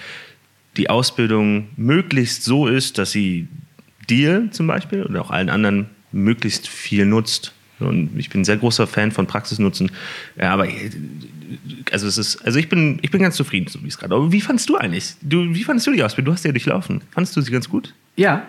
die 0.76 0.90
Ausbildung 0.90 1.68
möglichst 1.76 2.42
so 2.42 2.66
ist, 2.66 2.98
dass 2.98 3.12
sie 3.12 3.48
dir 4.08 4.48
zum 4.50 4.66
Beispiel 4.66 5.04
oder 5.04 5.22
auch 5.22 5.30
allen 5.30 5.48
anderen 5.48 5.86
möglichst 6.12 6.68
viel 6.68 7.06
nutzt. 7.06 7.54
Und 7.80 8.10
ich 8.16 8.30
bin 8.30 8.42
ein 8.42 8.44
sehr 8.44 8.56
großer 8.56 8.86
Fan 8.86 9.10
von 9.10 9.26
Praxisnutzen. 9.26 9.90
Ja, 10.36 10.52
aber 10.52 10.68
also 11.90 12.06
es 12.06 12.18
ist, 12.18 12.44
also 12.44 12.58
ich 12.58 12.68
bin, 12.68 12.98
ich 13.02 13.10
bin 13.10 13.20
ganz 13.20 13.36
zufrieden, 13.36 13.68
so 13.68 13.82
wie 13.82 13.88
es 13.88 13.98
gerade. 13.98 14.14
Aber 14.14 14.32
wie 14.32 14.40
fandst 14.40 14.68
du 14.68 14.76
eigentlich? 14.76 15.14
Du, 15.22 15.54
wie 15.54 15.64
fandest 15.64 15.86
du 15.86 15.92
die 15.92 16.02
Ausbildung? 16.02 16.32
Du 16.32 16.36
hast 16.36 16.44
ja 16.44 16.52
durchlaufen. 16.52 17.02
Fandest 17.10 17.36
du 17.36 17.40
sie 17.40 17.50
ganz 17.50 17.68
gut? 17.68 17.94
Ja. 18.16 18.46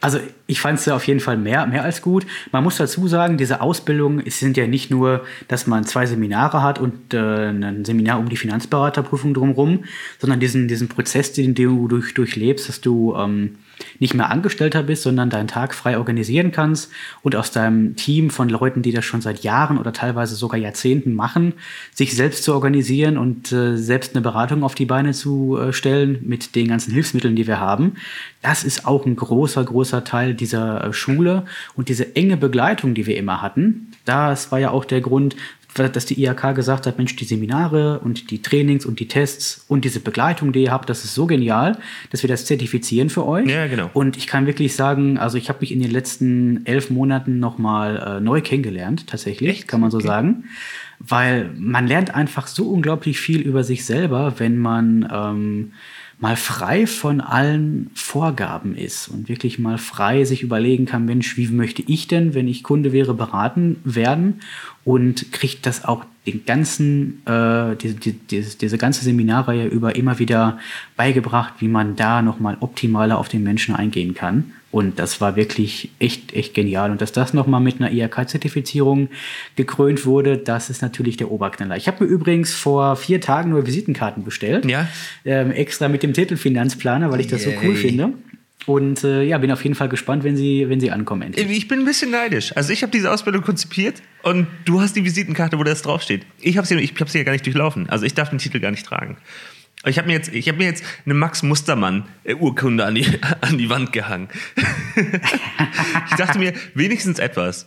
Also 0.00 0.18
ich 0.46 0.60
fand 0.60 0.78
es 0.78 0.86
auf 0.88 1.06
jeden 1.06 1.20
Fall 1.20 1.38
mehr, 1.38 1.66
mehr 1.66 1.82
als 1.82 2.02
gut. 2.02 2.26
Man 2.52 2.62
muss 2.62 2.76
dazu 2.76 3.08
sagen, 3.08 3.38
diese 3.38 3.62
Ausbildung, 3.62 4.20
es 4.20 4.38
sind 4.38 4.56
ja 4.58 4.66
nicht 4.66 4.90
nur, 4.90 5.24
dass 5.48 5.66
man 5.66 5.84
zwei 5.84 6.04
Seminare 6.04 6.62
hat 6.62 6.78
und 6.78 7.14
äh, 7.14 7.48
ein 7.48 7.86
Seminar 7.86 8.18
um 8.18 8.28
die 8.28 8.36
Finanzberaterprüfung 8.36 9.32
drumherum, 9.32 9.84
sondern 10.18 10.40
diesen, 10.40 10.68
diesen 10.68 10.88
Prozess, 10.88 11.32
den 11.32 11.54
du 11.54 11.88
durch, 11.88 12.12
durchlebst, 12.12 12.68
dass 12.68 12.82
du 12.82 13.14
ähm, 13.16 13.56
nicht 13.98 14.14
mehr 14.14 14.30
Angestellter 14.30 14.82
bist, 14.82 15.02
sondern 15.02 15.30
deinen 15.30 15.48
Tag 15.48 15.74
frei 15.74 15.98
organisieren 15.98 16.52
kannst 16.52 16.90
und 17.22 17.36
aus 17.36 17.50
deinem 17.50 17.96
Team 17.96 18.30
von 18.30 18.48
Leuten, 18.48 18.82
die 18.82 18.92
das 18.92 19.04
schon 19.04 19.20
seit 19.20 19.42
Jahren 19.42 19.78
oder 19.78 19.92
teilweise 19.92 20.34
sogar 20.34 20.58
Jahrzehnten 20.58 21.14
machen, 21.14 21.54
sich 21.92 22.14
selbst 22.14 22.44
zu 22.44 22.52
organisieren 22.52 23.18
und 23.18 23.52
äh, 23.52 23.76
selbst 23.76 24.14
eine 24.14 24.22
Beratung 24.22 24.62
auf 24.62 24.74
die 24.74 24.86
Beine 24.86 25.12
zu 25.12 25.58
äh, 25.58 25.72
stellen 25.72 26.20
mit 26.22 26.54
den 26.54 26.68
ganzen 26.68 26.92
Hilfsmitteln, 26.92 27.36
die 27.36 27.46
wir 27.46 27.60
haben. 27.60 27.94
Das 28.42 28.64
ist 28.64 28.86
auch 28.86 29.06
ein 29.06 29.16
großer, 29.16 29.64
großer 29.64 30.04
Teil 30.04 30.34
dieser 30.34 30.84
äh, 30.84 30.92
Schule 30.92 31.44
und 31.74 31.88
diese 31.88 32.16
enge 32.16 32.36
Begleitung, 32.36 32.94
die 32.94 33.06
wir 33.06 33.16
immer 33.16 33.42
hatten. 33.42 33.92
Das 34.04 34.52
war 34.52 34.58
ja 34.58 34.70
auch 34.70 34.84
der 34.84 35.00
Grund, 35.00 35.36
dass 35.74 36.06
die 36.06 36.22
IHK 36.22 36.54
gesagt 36.54 36.86
hat, 36.86 36.98
Mensch, 36.98 37.16
die 37.16 37.24
Seminare 37.24 37.98
und 38.00 38.30
die 38.30 38.40
Trainings 38.40 38.86
und 38.86 39.00
die 39.00 39.08
Tests 39.08 39.64
und 39.68 39.84
diese 39.84 40.00
Begleitung, 40.00 40.52
die 40.52 40.62
ihr 40.64 40.70
habt, 40.72 40.88
das 40.88 41.04
ist 41.04 41.14
so 41.14 41.26
genial, 41.26 41.76
dass 42.10 42.22
wir 42.22 42.28
das 42.28 42.46
zertifizieren 42.46 43.10
für 43.10 43.26
euch. 43.26 43.48
Ja, 43.48 43.66
genau. 43.66 43.90
Und 43.92 44.16
ich 44.16 44.26
kann 44.26 44.46
wirklich 44.46 44.74
sagen, 44.74 45.18
also 45.18 45.36
ich 45.36 45.48
habe 45.48 45.58
mich 45.60 45.72
in 45.72 45.80
den 45.80 45.90
letzten 45.90 46.64
elf 46.66 46.90
Monaten 46.90 47.38
nochmal 47.40 48.18
äh, 48.18 48.20
neu 48.20 48.40
kennengelernt, 48.40 49.06
tatsächlich, 49.08 49.50
Echt? 49.50 49.68
kann 49.68 49.80
man 49.80 49.90
so 49.90 49.98
Okay. 49.98 50.06
sagen. 50.06 50.44
Weil 51.00 51.50
man 51.56 51.86
lernt 51.86 52.14
einfach 52.14 52.46
so 52.46 52.70
unglaublich 52.70 53.18
viel 53.18 53.40
über 53.40 53.64
sich 53.64 53.84
selber, 53.84 54.34
wenn 54.38 54.56
man 54.58 55.08
ähm, 55.12 55.72
mal 56.20 56.36
frei 56.36 56.86
von 56.86 57.20
allen 57.20 57.90
Vorgaben 57.94 58.76
ist 58.76 59.08
und 59.08 59.28
wirklich 59.28 59.58
mal 59.58 59.78
frei 59.78 60.24
sich 60.24 60.42
überlegen 60.42 60.86
kann, 60.86 61.04
Mensch, 61.04 61.36
wie 61.36 61.48
möchte 61.48 61.82
ich 61.86 62.08
denn, 62.08 62.34
wenn 62.34 62.48
ich 62.48 62.62
Kunde 62.62 62.92
wäre, 62.92 63.14
beraten 63.14 63.76
werden 63.84 64.40
und 64.84 65.32
kriegt 65.32 65.66
das 65.66 65.84
auch 65.84 66.04
den 66.26 66.44
ganzen, 66.46 67.22
äh, 67.26 67.76
diese, 67.76 67.94
die, 67.94 68.12
diese, 68.12 68.56
diese 68.56 68.78
ganze 68.78 69.04
Seminarreihe 69.04 69.66
über 69.66 69.96
immer 69.96 70.18
wieder 70.18 70.58
beigebracht, 70.96 71.54
wie 71.58 71.68
man 71.68 71.96
da 71.96 72.22
nochmal 72.22 72.56
optimaler 72.60 73.18
auf 73.18 73.28
den 73.28 73.42
Menschen 73.42 73.74
eingehen 73.74 74.14
kann. 74.14 74.52
Und 74.74 74.98
das 74.98 75.20
war 75.20 75.36
wirklich 75.36 75.90
echt, 76.00 76.34
echt 76.34 76.52
genial. 76.52 76.90
Und 76.90 77.00
dass 77.00 77.12
das 77.12 77.32
nochmal 77.32 77.60
mit 77.60 77.80
einer 77.80 77.92
IHK-Zertifizierung 77.92 79.08
gekrönt 79.54 80.04
wurde, 80.04 80.36
das 80.36 80.68
ist 80.68 80.82
natürlich 80.82 81.16
der 81.16 81.30
Oberknaller. 81.30 81.76
Ich 81.76 81.86
habe 81.86 82.02
mir 82.02 82.10
übrigens 82.10 82.52
vor 82.54 82.96
vier 82.96 83.20
Tagen 83.20 83.50
nur 83.50 83.68
Visitenkarten 83.68 84.24
bestellt. 84.24 84.64
Ja. 84.64 84.88
Ähm, 85.24 85.52
extra 85.52 85.86
mit 85.86 86.02
dem 86.02 86.12
Titel 86.12 86.36
Finanzplaner, 86.36 87.12
weil 87.12 87.20
ich 87.20 87.28
das 87.28 87.44
so 87.44 87.50
cool 87.62 87.74
Yay. 87.74 87.76
finde. 87.76 88.14
Und 88.66 89.04
äh, 89.04 89.22
ja, 89.22 89.38
bin 89.38 89.52
auf 89.52 89.62
jeden 89.62 89.76
Fall 89.76 89.88
gespannt, 89.88 90.24
wenn 90.24 90.36
sie, 90.36 90.68
wenn 90.68 90.80
sie 90.80 90.90
ankommen 90.90 91.22
endlich. 91.22 91.48
Ich 91.48 91.68
bin 91.68 91.78
ein 91.78 91.84
bisschen 91.84 92.10
neidisch. 92.10 92.56
Also 92.56 92.72
ich 92.72 92.82
habe 92.82 92.90
diese 92.90 93.12
Ausbildung 93.12 93.42
konzipiert 93.42 94.02
und 94.24 94.48
du 94.64 94.80
hast 94.80 94.96
die 94.96 95.04
Visitenkarte, 95.04 95.56
wo 95.56 95.62
das 95.62 95.82
draufsteht. 95.82 96.26
Ich 96.40 96.56
habe 96.56 96.66
sie, 96.66 96.74
ich 96.80 96.94
hab 96.98 97.08
sie 97.08 97.18
ja 97.18 97.24
gar 97.24 97.32
nicht 97.32 97.46
durchlaufen. 97.46 97.88
Also 97.88 98.06
ich 98.06 98.14
darf 98.14 98.30
den 98.30 98.40
Titel 98.40 98.58
gar 98.58 98.72
nicht 98.72 98.84
tragen. 98.84 99.18
Ich 99.86 99.98
habe 99.98 100.06
mir, 100.08 100.14
jetzt- 100.14 100.32
ich 100.32 100.48
hab 100.48 100.56
mir 100.56 100.64
jetzt 100.64 100.84
eine 101.04 101.14
Max 101.14 101.42
Mustermann-Urkunde 101.42 102.84
an 102.84 102.94
die, 102.94 103.06
an 103.40 103.58
die 103.58 103.68
Wand 103.70 103.92
gehangen. 103.92 104.28
ich 106.10 106.14
dachte 106.16 106.38
mir, 106.38 106.52
wenigstens 106.74 107.18
etwas. 107.18 107.66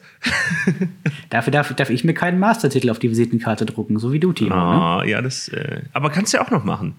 Dafür 1.29 1.51
darf, 1.51 1.73
darf 1.75 1.89
ich 1.89 2.03
mir 2.03 2.13
keinen 2.13 2.39
Mastertitel 2.39 2.89
auf 2.89 2.99
die 2.99 3.09
Visitenkarte 3.09 3.65
drucken, 3.65 3.99
so 3.99 4.11
wie 4.13 4.19
du, 4.19 4.33
Timo. 4.33 4.55
Ne? 4.55 4.61
Ah, 4.61 5.03
ja, 5.05 5.21
das. 5.21 5.47
Äh, 5.49 5.81
aber 5.93 6.09
kannst 6.09 6.33
du 6.33 6.37
ja 6.37 6.45
auch 6.45 6.51
noch 6.51 6.63
machen. 6.63 6.95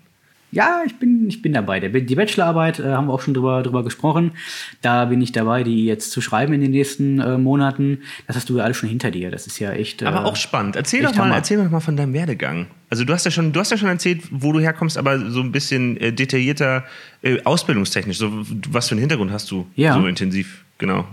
Ja, 0.50 0.82
ich 0.86 0.96
bin, 0.98 1.28
ich 1.28 1.42
bin 1.42 1.52
dabei. 1.52 1.78
Die 1.80 2.14
Bachelorarbeit 2.14 2.78
äh, 2.78 2.84
haben 2.92 3.08
wir 3.08 3.12
auch 3.12 3.20
schon 3.20 3.34
drüber, 3.34 3.62
drüber 3.62 3.84
gesprochen. 3.84 4.32
Da 4.80 5.04
bin 5.04 5.20
ich 5.20 5.32
dabei, 5.32 5.62
die 5.62 5.84
jetzt 5.84 6.10
zu 6.10 6.20
schreiben 6.20 6.54
in 6.54 6.60
den 6.62 6.70
nächsten 6.70 7.20
äh, 7.20 7.36
Monaten. 7.36 7.98
Das 8.26 8.36
hast 8.36 8.48
du 8.48 8.56
ja 8.56 8.64
alles 8.64 8.76
schon 8.78 8.88
hinter 8.88 9.10
dir. 9.10 9.30
Das 9.30 9.46
ist 9.46 9.58
ja 9.58 9.72
echt. 9.72 10.00
Äh, 10.02 10.06
Aber 10.06 10.24
auch 10.24 10.36
spannend. 10.36 10.74
Erzähl 10.76 11.02
doch 11.02 11.14
mal, 11.14 11.24
Hammer. 11.24 11.34
erzähl 11.36 11.62
doch 11.62 11.70
mal 11.70 11.80
von 11.80 11.96
deinem 11.96 12.14
Werdegang. 12.14 12.66
Also 12.88 13.04
du 13.04 13.12
hast 13.12 13.24
ja 13.26 13.30
schon, 13.30 13.52
du 13.52 13.60
hast 13.60 13.70
ja 13.70 13.76
schon 13.76 13.88
erzählt, 13.88 14.22
wo 14.30 14.52
du 14.52 14.60
herkommst, 14.60 14.96
aber 14.96 15.30
so 15.30 15.40
ein 15.40 15.52
bisschen 15.52 15.98
äh, 15.98 16.12
detaillierter 16.12 16.84
äh, 17.22 17.42
ausbildungstechnisch. 17.44 18.16
So, 18.16 18.32
was 18.70 18.88
für 18.88 18.92
einen 18.92 19.00
Hintergrund 19.00 19.30
hast 19.30 19.50
du 19.50 19.66
Ja. 19.74 19.92
so 19.94 20.06
intensiv? 20.06 20.64
Genau. 20.78 21.06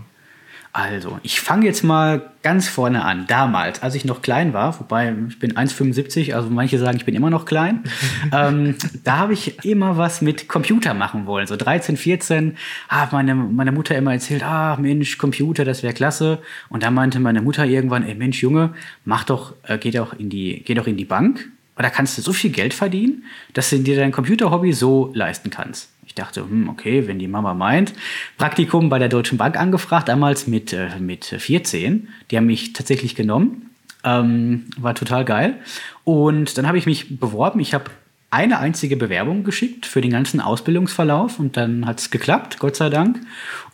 Also, 0.78 1.20
ich 1.24 1.40
fange 1.40 1.66
jetzt 1.66 1.86
mal 1.86 2.32
ganz 2.44 2.68
vorne 2.68 3.06
an. 3.06 3.28
Damals, 3.28 3.82
als 3.82 3.96
ich 3.96 4.04
noch 4.04 4.22
klein 4.22 4.52
war, 4.52 4.78
wobei 4.78 5.16
ich 5.30 5.40
bin 5.40 5.54
1,75, 5.54 6.34
also 6.34 6.50
manche 6.50 6.78
sagen, 6.80 6.98
ich 6.98 7.06
bin 7.06 7.16
immer 7.16 7.30
noch 7.30 7.46
klein, 7.46 7.86
ähm, 8.34 8.76
da 9.06 9.20
habe 9.20 9.32
ich 9.32 9.64
immer 9.64 9.96
was 9.96 10.22
mit 10.22 10.50
Computer 10.50 10.94
machen 10.94 11.28
wollen. 11.28 11.48
So 11.48 11.56
13, 11.56 11.96
14 11.96 12.58
hat 12.90 13.14
meine, 13.14 13.36
meine 13.36 13.72
Mutter 13.72 13.96
immer 13.96 14.12
erzählt, 14.12 14.44
ah 14.44 14.76
Mensch, 14.76 15.18
Computer, 15.18 15.64
das 15.64 15.82
wäre 15.82 15.94
klasse. 15.94 16.40
Und 16.68 16.84
da 16.84 16.92
meinte 16.92 17.22
meine 17.22 17.42
Mutter 17.42 17.64
irgendwann, 17.64 18.04
ey 18.04 18.14
Mensch, 18.14 18.44
Junge, 18.44 18.74
mach 19.06 19.24
doch, 19.24 19.54
äh, 19.64 19.78
geh 19.78 19.92
doch 19.92 20.12
in 20.12 20.30
die, 20.30 20.62
geh 20.66 20.74
doch 20.74 20.88
in 20.88 20.98
die 20.98 21.06
Bank. 21.06 21.48
Und 21.78 21.84
da 21.84 21.90
kannst 21.90 22.18
du 22.18 22.22
so 22.22 22.34
viel 22.34 22.52
Geld 22.52 22.74
verdienen, 22.74 23.24
dass 23.54 23.70
du 23.70 23.80
dir 23.80 23.96
dein 23.96 24.12
Computerhobby 24.12 24.74
so 24.74 25.12
leisten 25.14 25.52
kannst. 25.52 25.90
Ich 26.06 26.16
dachte, 26.16 26.42
hm, 26.42 26.70
okay, 26.70 27.08
wenn 27.08 27.20
die 27.20 27.28
Mama 27.28 27.54
meint. 27.54 27.94
Praktikum 28.38 28.90
bei 28.90 29.00
der 29.00 29.10
Deutschen 29.10 29.38
Bank 29.38 29.58
angefragt, 29.58 30.08
damals 30.08 30.48
mit, 30.48 30.74
äh, 30.74 30.90
mit 31.00 31.26
14. 31.26 32.10
Die 32.32 32.38
haben 32.38 32.46
mich 32.46 32.74
tatsächlich 32.74 33.16
genommen. 33.16 33.70
Ähm, 34.04 34.66
war 34.78 34.96
total 34.96 35.26
geil. 35.26 35.56
Und 36.04 36.58
dann 36.58 36.68
habe 36.68 36.78
ich 36.78 36.86
mich 36.86 37.20
beworben. 37.20 37.60
Ich 37.60 37.74
habe 37.74 37.86
eine 38.30 38.60
einzige 38.60 38.98
Bewerbung 38.98 39.44
geschickt 39.44 39.86
für 39.86 40.02
den 40.02 40.12
ganzen 40.12 40.42
Ausbildungsverlauf 40.42 41.40
und 41.40 41.56
dann 41.56 41.86
hat 41.86 42.00
es 42.00 42.12
geklappt, 42.12 42.60
Gott 42.60 42.76
sei 42.76 42.90
Dank. 42.90 43.22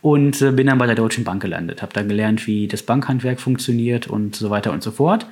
Und 0.01 0.41
äh, 0.41 0.51
bin 0.51 0.67
dann 0.67 0.77
bei 0.77 0.85
der 0.85 0.95
Deutschen 0.95 1.23
Bank 1.23 1.41
gelandet. 1.41 1.81
Habe 1.81 1.93
dann 1.93 2.07
gelernt, 2.07 2.47
wie 2.47 2.67
das 2.67 2.83
Bankhandwerk 2.83 3.39
funktioniert 3.39 4.07
und 4.07 4.35
so 4.35 4.49
weiter 4.49 4.71
und 4.71 4.83
so 4.83 4.91
fort 4.91 5.25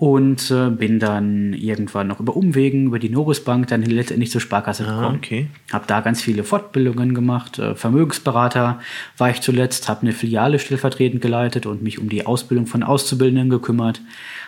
und 0.00 0.50
äh, 0.50 0.70
bin 0.70 0.98
dann 0.98 1.52
irgendwann 1.52 2.06
noch 2.06 2.20
über 2.20 2.34
Umwegen, 2.34 2.86
über 2.86 2.98
die 2.98 3.10
Norris 3.10 3.44
Bank 3.44 3.66
dann 3.66 3.82
letztendlich 3.82 4.30
zur 4.30 4.40
Sparkasse 4.40 4.86
ah, 4.88 4.96
gekommen. 4.96 5.16
okay. 5.18 5.48
Habe 5.70 5.84
da 5.86 6.00
ganz 6.00 6.22
viele 6.22 6.42
Fortbildungen 6.42 7.12
gemacht, 7.12 7.58
äh, 7.58 7.74
Vermögensberater 7.74 8.80
war 9.18 9.28
ich 9.28 9.42
zuletzt, 9.42 9.90
habe 9.90 10.00
eine 10.00 10.12
Filiale 10.12 10.58
stellvertretend 10.58 11.20
geleitet 11.20 11.66
und 11.66 11.82
mich 11.82 11.98
um 11.98 12.08
die 12.08 12.24
Ausbildung 12.24 12.66
von 12.66 12.82
Auszubildenden 12.82 13.50
gekümmert. 13.50 14.00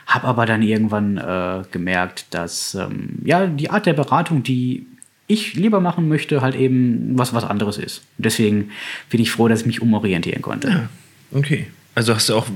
Habe 0.07 0.27
aber 0.27 0.47
dann 0.47 0.63
irgendwann 0.63 1.19
äh, 1.19 1.65
gemerkt, 1.71 2.29
dass 2.31 2.75
ähm, 2.75 3.19
ja 3.23 3.47
die 3.47 3.69
Art 3.69 3.85
der 3.85 3.93
Beratung, 3.93 4.43
die 4.43 4.87
ich 5.27 5.53
lieber 5.53 5.81
machen 5.81 6.09
möchte, 6.09 6.41
halt 6.41 6.55
eben 6.55 7.19
was 7.19 7.35
was 7.35 7.45
anderes 7.45 7.77
ist. 7.77 8.01
Deswegen 8.17 8.71
bin 9.11 9.21
ich 9.21 9.31
froh, 9.31 9.49
dass 9.49 9.61
ich 9.61 9.67
mich 9.67 9.83
umorientieren 9.83 10.41
konnte. 10.41 10.69
Ja, 10.69 10.89
okay. 11.39 11.67
Also 11.95 12.15
hast 12.15 12.29
du 12.29 12.37
auch, 12.37 12.47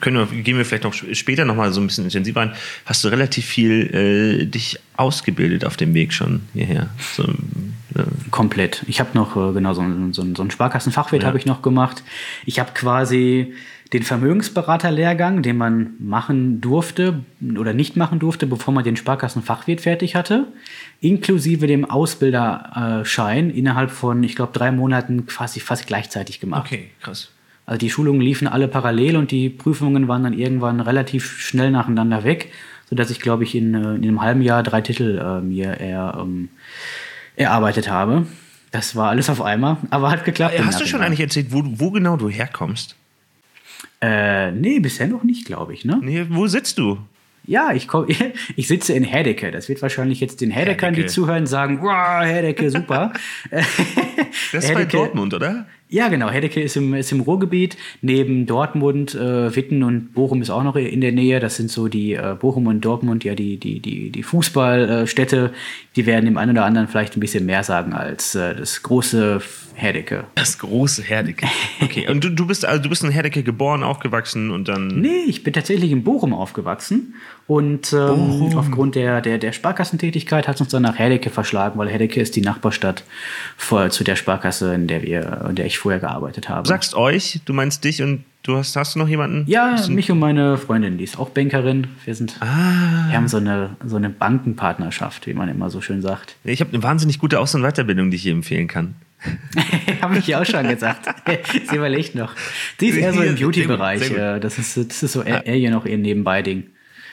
können 0.00 0.16
wir, 0.16 0.42
gehen 0.42 0.58
wir 0.58 0.64
vielleicht 0.64 0.84
noch 0.84 0.92
später 0.92 1.44
nochmal 1.44 1.72
so 1.72 1.80
ein 1.80 1.86
bisschen 1.86 2.04
intensiver 2.04 2.40
rein, 2.40 2.52
hast 2.84 3.02
du 3.02 3.08
relativ 3.08 3.46
viel 3.46 4.42
äh, 4.42 4.46
dich 4.46 4.78
ausgebildet 4.96 5.64
auf 5.64 5.78
dem 5.78 5.94
Weg 5.94 6.12
schon 6.12 6.42
hierher? 6.52 6.90
So, 7.16 7.22
äh. 7.24 8.04
Komplett. 8.30 8.82
Ich 8.88 9.00
habe 9.00 9.10
noch, 9.14 9.36
äh, 9.36 9.54
genau, 9.54 9.72
so, 9.72 9.82
so, 10.12 10.22
so 10.34 10.42
einen 10.42 10.50
Sparkassenfachwirt 10.50 11.22
ja. 11.22 11.28
habe 11.28 11.38
ich 11.38 11.46
noch 11.46 11.62
gemacht. 11.62 12.02
Ich 12.44 12.58
habe 12.58 12.72
quasi 12.74 13.54
den 13.92 14.02
Vermögensberaterlehrgang, 14.02 15.42
den 15.42 15.56
man 15.56 15.94
machen 15.98 16.60
durfte 16.60 17.24
oder 17.58 17.74
nicht 17.74 17.96
machen 17.96 18.18
durfte, 18.18 18.46
bevor 18.46 18.72
man 18.72 18.84
den 18.84 18.96
Sparkassenfachwirt 18.96 19.82
fertig 19.82 20.14
hatte, 20.14 20.46
inklusive 21.00 21.66
dem 21.66 21.84
Ausbilderschein 21.84 23.50
innerhalb 23.50 23.90
von, 23.90 24.22
ich 24.22 24.34
glaube, 24.34 24.52
drei 24.52 24.72
Monaten 24.72 25.26
quasi 25.26 25.60
fast 25.60 25.86
gleichzeitig 25.86 26.40
gemacht. 26.40 26.66
Okay, 26.66 26.90
krass. 27.00 27.30
Also 27.72 27.78
die 27.78 27.88
Schulungen 27.88 28.20
liefen 28.20 28.48
alle 28.48 28.68
parallel 28.68 29.16
und 29.16 29.30
die 29.30 29.48
Prüfungen 29.48 30.06
waren 30.06 30.24
dann 30.24 30.34
irgendwann 30.34 30.80
relativ 30.80 31.40
schnell 31.40 31.70
nacheinander 31.70 32.22
weg, 32.22 32.52
sodass 32.90 33.10
ich, 33.10 33.18
glaube 33.18 33.44
ich, 33.44 33.54
in, 33.54 33.72
äh, 33.72 33.94
in 33.94 34.02
einem 34.02 34.20
halben 34.20 34.42
Jahr 34.42 34.62
drei 34.62 34.82
Titel 34.82 35.18
äh, 35.18 35.40
mir 35.40 35.80
er, 35.80 36.18
ähm, 36.20 36.50
erarbeitet 37.34 37.88
habe. 37.88 38.26
Das 38.72 38.94
war 38.94 39.08
alles 39.08 39.30
auf 39.30 39.40
einmal, 39.40 39.78
aber 39.90 40.10
hat 40.10 40.26
geklappt. 40.26 40.54
Hast 40.62 40.82
du 40.82 40.86
schon 40.86 41.00
eigentlich 41.00 41.20
erzählt, 41.20 41.46
wo, 41.48 41.62
wo 41.64 41.90
genau 41.90 42.18
du 42.18 42.28
herkommst? 42.28 42.94
Äh, 44.02 44.50
nee, 44.50 44.78
bisher 44.78 45.06
noch 45.06 45.22
nicht, 45.22 45.46
glaube 45.46 45.72
ich. 45.72 45.86
Ne? 45.86 45.98
Nee, 46.02 46.26
wo 46.28 46.46
sitzt 46.48 46.76
du? 46.76 46.98
Ja, 47.46 47.72
ich, 47.72 47.88
komm, 47.88 48.06
ich 48.56 48.68
sitze 48.68 48.92
in 48.92 49.02
Herdecke. 49.02 49.50
Das 49.50 49.70
wird 49.70 49.80
wahrscheinlich 49.80 50.20
jetzt 50.20 50.42
den 50.42 50.50
Herdeckern, 50.50 50.92
die 50.92 51.06
zuhören, 51.06 51.46
sagen, 51.46 51.80
wow, 51.80 52.22
Herdecke, 52.22 52.70
super. 52.70 53.14
das 54.52 54.64
ist 54.64 54.74
bei 54.74 54.84
Dortmund, 54.84 55.34
oder? 55.34 55.66
Ja, 55.92 56.08
genau. 56.08 56.30
Herdecke 56.30 56.62
ist 56.62 56.74
im, 56.76 56.94
ist 56.94 57.12
im 57.12 57.20
Ruhrgebiet. 57.20 57.76
Neben 58.00 58.46
Dortmund, 58.46 59.14
äh, 59.14 59.54
Witten 59.54 59.82
und 59.82 60.14
Bochum 60.14 60.40
ist 60.40 60.48
auch 60.48 60.62
noch 60.62 60.74
in 60.74 61.02
der 61.02 61.12
Nähe. 61.12 61.38
Das 61.38 61.56
sind 61.56 61.70
so 61.70 61.86
die 61.86 62.14
äh, 62.14 62.34
Bochum 62.40 62.66
und 62.66 62.80
Dortmund, 62.80 63.24
ja, 63.24 63.34
die, 63.34 63.58
die, 63.58 63.78
die, 63.78 64.08
die 64.08 64.22
Fußballstädte. 64.22 65.52
Die 65.94 66.06
werden 66.06 66.24
dem 66.24 66.38
einen 66.38 66.52
oder 66.52 66.64
anderen 66.64 66.88
vielleicht 66.88 67.14
ein 67.14 67.20
bisschen 67.20 67.44
mehr 67.44 67.62
sagen 67.62 67.92
als 67.92 68.34
äh, 68.34 68.54
das 68.54 68.82
große 68.82 69.42
Herdecke. 69.74 70.24
Das 70.34 70.58
große 70.58 71.02
Herdecke. 71.02 71.46
Okay. 71.82 72.08
und 72.08 72.24
du, 72.24 72.30
du 72.30 72.46
bist 72.46 72.64
also 72.64 72.82
du 72.82 72.88
bist 72.88 73.04
in 73.04 73.10
Herdecke 73.10 73.42
geboren, 73.42 73.82
aufgewachsen 73.82 74.50
und 74.50 74.68
dann. 74.68 74.86
Nee, 74.86 75.24
ich 75.26 75.42
bin 75.42 75.52
tatsächlich 75.52 75.90
in 75.90 76.04
Bochum 76.04 76.32
aufgewachsen. 76.32 77.14
Und 77.46 77.92
ähm, 77.92 78.56
aufgrund 78.56 78.94
der, 78.94 79.20
der, 79.20 79.38
der 79.38 79.52
Sparkassentätigkeit 79.52 80.46
hat 80.46 80.54
es 80.56 80.60
uns 80.60 80.70
dann 80.70 80.82
nach 80.82 80.98
Herdecke 80.98 81.30
verschlagen, 81.30 81.78
weil 81.78 81.88
Herdecke 81.88 82.20
ist 82.20 82.36
die 82.36 82.40
Nachbarstadt 82.40 83.04
vor, 83.56 83.90
zu 83.90 84.04
der 84.04 84.16
Sparkasse, 84.16 84.74
in 84.74 84.86
der 84.86 85.02
wir, 85.02 85.46
in 85.48 85.56
der 85.56 85.66
ich 85.66 85.78
vorher 85.78 86.00
gearbeitet 86.00 86.48
habe. 86.48 86.62
Du 86.62 86.68
sagst 86.68 86.94
euch, 86.94 87.40
du 87.44 87.52
meinst 87.52 87.84
dich 87.84 88.02
und 88.02 88.24
du 88.44 88.56
hast, 88.56 88.76
hast 88.76 88.94
du 88.94 89.00
noch 89.00 89.08
jemanden? 89.08 89.44
Ja, 89.48 89.76
mich 89.88 90.10
und 90.10 90.18
meine 90.18 90.56
Freundin, 90.56 90.98
die 90.98 91.04
ist 91.04 91.18
auch 91.18 91.30
Bankerin. 91.30 91.88
Wir 92.04 92.14
sind, 92.14 92.36
ah. 92.40 93.08
wir 93.08 93.16
haben 93.16 93.28
so 93.28 93.38
eine, 93.38 93.76
so 93.84 93.96
eine 93.96 94.08
Bankenpartnerschaft, 94.08 95.26
wie 95.26 95.34
man 95.34 95.48
immer 95.48 95.68
so 95.68 95.80
schön 95.80 96.00
sagt. 96.00 96.36
Ich 96.44 96.60
habe 96.60 96.72
eine 96.72 96.82
wahnsinnig 96.82 97.18
gute 97.18 97.40
Aus- 97.40 97.54
und 97.54 97.62
Weiterbildung, 97.62 98.10
die 98.10 98.16
ich 98.16 98.22
hier 98.22 98.32
empfehlen 98.32 98.68
kann. 98.68 98.94
Habe 100.00 100.18
ich 100.18 100.26
ja 100.26 100.40
auch 100.40 100.44
schon 100.44 100.66
gesagt. 100.68 101.06
Sie 101.70 101.76
überlegt 101.76 102.16
noch. 102.16 102.34
Die 102.80 102.88
ist 102.88 102.96
eher 102.96 103.12
so 103.12 103.22
im 103.22 103.36
Beauty-Bereich. 103.36 104.12
Das 104.40 104.58
ist, 104.58 104.76
das 104.76 105.02
ist 105.02 105.12
so 105.12 105.22
eher, 105.22 105.46
eher 105.46 105.70
noch 105.70 105.86
ihr 105.86 105.96
Nebenbei-Ding. 105.96 106.64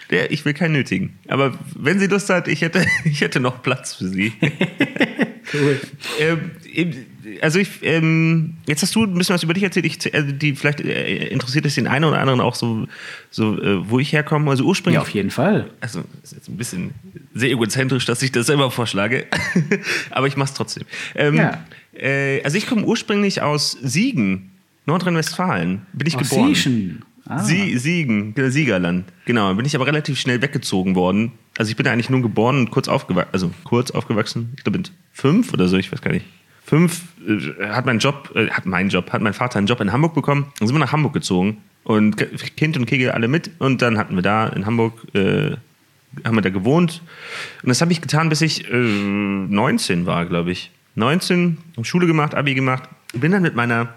Der, 0.09 0.31
ich 0.31 0.43
will 0.43 0.53
keinen 0.53 0.73
nötigen. 0.73 1.19
Aber 1.27 1.57
wenn 1.75 1.99
sie 1.99 2.07
Lust 2.07 2.29
hat, 2.29 2.47
ich 2.47 2.61
hätte, 2.61 2.85
ich 3.05 3.21
hätte 3.21 3.39
noch 3.39 3.61
Platz 3.61 3.95
für 3.95 4.07
sie. 4.07 4.33
cool. 5.53 5.79
Ähm, 6.19 6.51
also 7.41 7.59
ich, 7.59 7.83
ähm, 7.83 8.55
jetzt 8.65 8.81
hast 8.81 8.95
du 8.95 9.03
ein 9.03 9.13
bisschen 9.13 9.35
was 9.35 9.43
über 9.43 9.53
dich 9.53 9.63
erzählt. 9.63 9.85
Ich, 9.85 10.13
also 10.13 10.31
die, 10.31 10.55
vielleicht 10.55 10.81
äh, 10.81 11.27
interessiert 11.27 11.65
es 11.65 11.75
den 11.75 11.87
einen 11.87 12.05
oder 12.05 12.19
anderen 12.19 12.41
auch 12.41 12.55
so, 12.55 12.87
so 13.29 13.61
äh, 13.61 13.87
wo 13.87 13.99
ich 13.99 14.11
herkomme. 14.11 14.49
Also 14.49 14.63
ursprünglich. 14.63 14.95
Ja, 14.95 15.01
auf 15.01 15.09
jeden 15.09 15.29
Fall. 15.29 15.69
Also 15.79 16.03
ist 16.23 16.33
jetzt 16.33 16.49
ein 16.49 16.57
bisschen 16.57 16.91
sehr 17.35 17.51
egozentrisch, 17.51 18.05
dass 18.05 18.21
ich 18.23 18.31
das 18.31 18.47
selber 18.47 18.71
vorschlage. 18.71 19.27
Aber 20.09 20.27
ich 20.27 20.37
mache 20.37 20.49
es 20.49 20.55
trotzdem. 20.55 20.85
Ähm, 21.15 21.35
ja. 21.35 21.63
Äh, 21.93 22.41
also 22.43 22.57
ich 22.57 22.65
komme 22.65 22.83
ursprünglich 22.83 23.41
aus 23.41 23.77
Siegen, 23.81 24.51
Nordrhein-Westfalen. 24.87 25.85
Bin 25.93 26.07
ich 26.07 26.15
aus 26.17 26.29
geboren. 26.29 26.55
Siegen. 26.55 27.03
Ah. 27.29 27.43
Sie, 27.43 27.77
Siegen, 27.77 28.33
Siegerland. 28.35 29.05
Genau, 29.25 29.53
bin 29.53 29.63
ich 29.63 29.75
aber 29.75 29.85
relativ 29.85 30.19
schnell 30.19 30.41
weggezogen 30.41 30.95
worden. 30.95 31.31
Also 31.59 31.69
ich 31.69 31.77
bin 31.77 31.85
eigentlich 31.87 32.09
nur 32.09 32.23
geboren 32.23 32.57
und 32.57 32.71
kurz 32.71 32.87
aufgewachsen, 32.87 33.29
also 33.31 33.51
kurz 33.63 33.91
aufgewachsen. 33.91 34.51
Ich 34.57 34.63
glaube 34.63 34.79
mit 34.79 34.91
fünf 35.13 35.53
oder 35.53 35.67
so, 35.67 35.77
ich 35.77 35.91
weiß 35.91 36.01
gar 36.01 36.11
nicht. 36.11 36.25
Fünf 36.65 37.03
äh, 37.27 37.67
hat 37.67 37.85
mein 37.85 37.99
Job, 37.99 38.31
äh, 38.35 38.49
hat 38.49 38.65
mein 38.65 38.89
Job, 38.89 39.11
hat 39.13 39.21
mein 39.21 39.33
Vater 39.33 39.59
einen 39.59 39.67
Job 39.67 39.79
in 39.79 39.91
Hamburg 39.91 40.15
bekommen. 40.15 40.47
Dann 40.57 40.67
sind 40.67 40.75
wir 40.75 40.79
nach 40.79 40.91
Hamburg 40.91 41.13
gezogen 41.13 41.57
und 41.83 42.17
Kind 42.57 42.75
und 42.77 42.87
Kegel 42.87 43.11
alle 43.11 43.27
mit 43.27 43.51
und 43.59 43.83
dann 43.83 43.99
hatten 43.99 44.15
wir 44.15 44.23
da 44.23 44.47
in 44.47 44.65
Hamburg 44.65 44.93
äh, 45.13 45.51
haben 46.25 46.35
wir 46.35 46.41
da 46.41 46.49
gewohnt 46.49 47.03
und 47.61 47.69
das 47.69 47.81
habe 47.81 47.91
ich 47.91 48.01
getan, 48.01 48.29
bis 48.29 48.41
ich 48.41 48.67
äh, 48.71 48.75
19 48.75 50.07
war, 50.07 50.25
glaube 50.25 50.51
ich. 50.51 50.71
19, 50.95 51.59
Schule 51.83 52.07
gemacht, 52.07 52.33
Abi 52.33 52.55
gemacht, 52.55 52.89
bin 53.13 53.31
dann 53.31 53.43
mit 53.43 53.55
meiner 53.55 53.93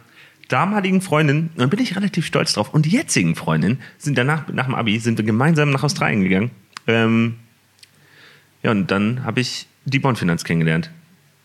damaligen 0.52 1.00
Freundin, 1.00 1.50
und 1.56 1.70
bin 1.70 1.80
ich 1.80 1.96
relativ 1.96 2.26
stolz 2.26 2.52
drauf, 2.52 2.72
und 2.74 2.86
die 2.86 2.90
jetzigen 2.90 3.34
Freundin 3.34 3.78
sind 3.98 4.18
danach, 4.18 4.48
nach 4.48 4.66
dem 4.66 4.74
Abi, 4.74 4.98
sind 4.98 5.18
wir 5.18 5.24
gemeinsam 5.24 5.70
nach 5.70 5.82
Australien 5.82 6.22
gegangen. 6.22 6.50
Ähm, 6.86 7.36
ja, 8.62 8.70
und 8.70 8.90
dann 8.90 9.24
habe 9.24 9.40
ich 9.40 9.66
die 9.84 9.98
Bondfinanz 9.98 10.44
kennengelernt. 10.44 10.90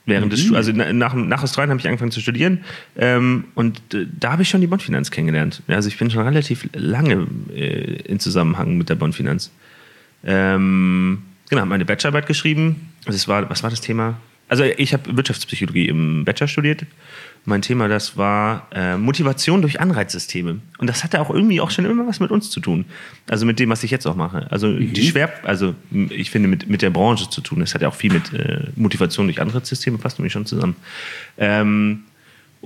Während 0.05 0.27
mhm. 0.27 0.29
des 0.29 0.53
also 0.53 0.71
nach, 0.71 1.13
nach 1.13 1.43
Australien 1.43 1.69
habe 1.71 1.81
ich 1.81 1.87
angefangen 1.87 2.11
zu 2.11 2.21
studieren 2.21 2.63
ähm, 2.95 3.43
und 3.55 3.93
äh, 3.93 4.07
da 4.17 4.31
habe 4.31 4.41
ich 4.41 4.49
schon 4.49 4.61
die 4.61 4.67
Bondfinanz 4.67 5.11
kennengelernt. 5.11 5.61
Also 5.67 5.89
ich 5.89 5.97
bin 5.97 6.09
schon 6.09 6.23
relativ 6.23 6.69
lange 6.73 7.27
äh, 7.53 8.03
in 8.03 8.17
Zusammenhang 8.21 8.77
mit 8.77 8.87
der 8.87 8.95
Bondfinanz. 8.95 9.51
Ähm, 10.23 11.23
genau, 11.49 11.59
habe 11.59 11.69
meine 11.69 11.83
Bachelorarbeit 11.83 12.25
geschrieben. 12.25 12.93
Also 13.05 13.17
es 13.17 13.27
war, 13.27 13.49
was 13.49 13.63
war 13.63 13.69
das 13.69 13.81
Thema? 13.81 14.17
Also 14.47 14.63
ich 14.63 14.93
habe 14.93 15.17
Wirtschaftspsychologie 15.17 15.89
im 15.89 16.23
Bachelor 16.23 16.47
studiert 16.47 16.85
mein 17.48 17.62
Thema, 17.62 17.88
das 17.88 18.18
war 18.18 18.68
äh, 18.74 18.98
Motivation 18.98 19.62
durch 19.62 19.80
Anreizsysteme. 19.80 20.60
Und 20.80 20.88
das 20.88 21.06
hatte 21.06 21.22
auch 21.22 21.30
irgendwie 21.30 21.62
auch 21.62 21.72
schon 21.72 21.86
immer 21.86 22.06
was 22.06 22.20
mit 22.20 22.30
uns 22.30 22.50
zu 22.50 22.60
tun. 22.60 22.84
Also 23.30 23.46
mit 23.46 23.58
dem, 23.58 23.70
was 23.70 23.84
ich 23.84 23.92
jetzt 23.92 24.06
auch 24.06 24.16
mache. 24.16 24.51
Also 24.51 24.68
mhm. 24.68 24.92
die 24.92 25.08
Schwer, 25.08 25.32
also 25.44 25.74
ich 25.92 26.30
finde 26.30 26.50
mit, 26.50 26.68
mit 26.68 26.82
der 26.82 26.89
Branche 26.89 27.30
zu 27.30 27.39
tun. 27.39 27.62
Das 27.62 27.74
hat 27.74 27.82
ja 27.82 27.88
auch 27.88 27.96
viel 27.96 28.12
mit 28.12 28.34
äh, 28.34 28.66
Motivation 28.75 29.27
durch 29.27 29.39
Anreizsysteme, 29.39 29.98
passt 29.98 30.20
nämlich 30.20 30.34
schon 30.34 30.46
zusammen. 30.46 30.75
Ähm, 31.38 32.04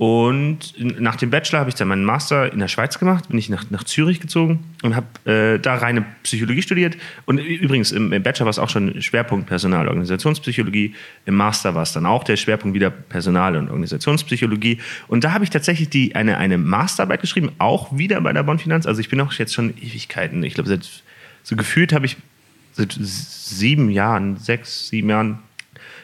Und 0.02 0.74
nach 1.00 1.14
dem 1.14 1.30
Bachelor 1.30 1.60
habe 1.60 1.68
ich 1.68 1.76
dann 1.76 1.86
meinen 1.86 2.04
Master 2.04 2.52
in 2.52 2.58
der 2.58 2.66
Schweiz 2.66 2.98
gemacht, 2.98 3.28
bin 3.28 3.38
ich 3.38 3.48
nach, 3.48 3.70
nach 3.70 3.84
Zürich 3.84 4.18
gezogen 4.18 4.58
und 4.82 4.96
habe 4.96 5.30
äh, 5.30 5.60
da 5.60 5.76
reine 5.76 6.04
Psychologie 6.24 6.60
studiert. 6.60 6.96
Und 7.24 7.38
übrigens, 7.38 7.92
im, 7.92 8.12
im 8.12 8.20
Bachelor 8.20 8.46
war 8.46 8.50
es 8.50 8.58
auch 8.58 8.68
schon 8.68 9.00
Schwerpunkt 9.00 9.46
Personal- 9.46 9.82
und 9.82 9.90
Organisationspsychologie. 9.90 10.96
Im 11.24 11.36
Master 11.36 11.76
war 11.76 11.84
es 11.84 11.92
dann 11.92 12.04
auch 12.04 12.24
der 12.24 12.36
Schwerpunkt 12.36 12.74
wieder 12.74 12.90
Personal- 12.90 13.54
und 13.54 13.68
Organisationspsychologie. 13.68 14.80
Und 15.06 15.22
da 15.22 15.34
habe 15.34 15.44
ich 15.44 15.50
tatsächlich 15.50 15.88
die, 15.88 16.16
eine, 16.16 16.36
eine 16.36 16.58
Masterarbeit 16.58 17.20
geschrieben, 17.20 17.52
auch 17.58 17.96
wieder 17.96 18.20
bei 18.22 18.32
der 18.32 18.42
Bonn 18.42 18.58
Finanz. 18.58 18.86
Also 18.86 19.00
ich 19.00 19.08
bin 19.08 19.20
auch 19.20 19.32
jetzt 19.34 19.54
schon 19.54 19.72
Ewigkeiten. 19.76 20.42
Ich 20.42 20.54
glaube, 20.54 20.68
seit 20.68 20.84
so 21.44 21.54
gefühlt 21.54 21.92
habe 21.92 22.06
ich 22.06 22.16
seit 22.72 22.92
sieben 22.98 23.88
Jahren, 23.88 24.36
sechs, 24.36 24.88
sieben 24.88 25.10
Jahren 25.10 25.38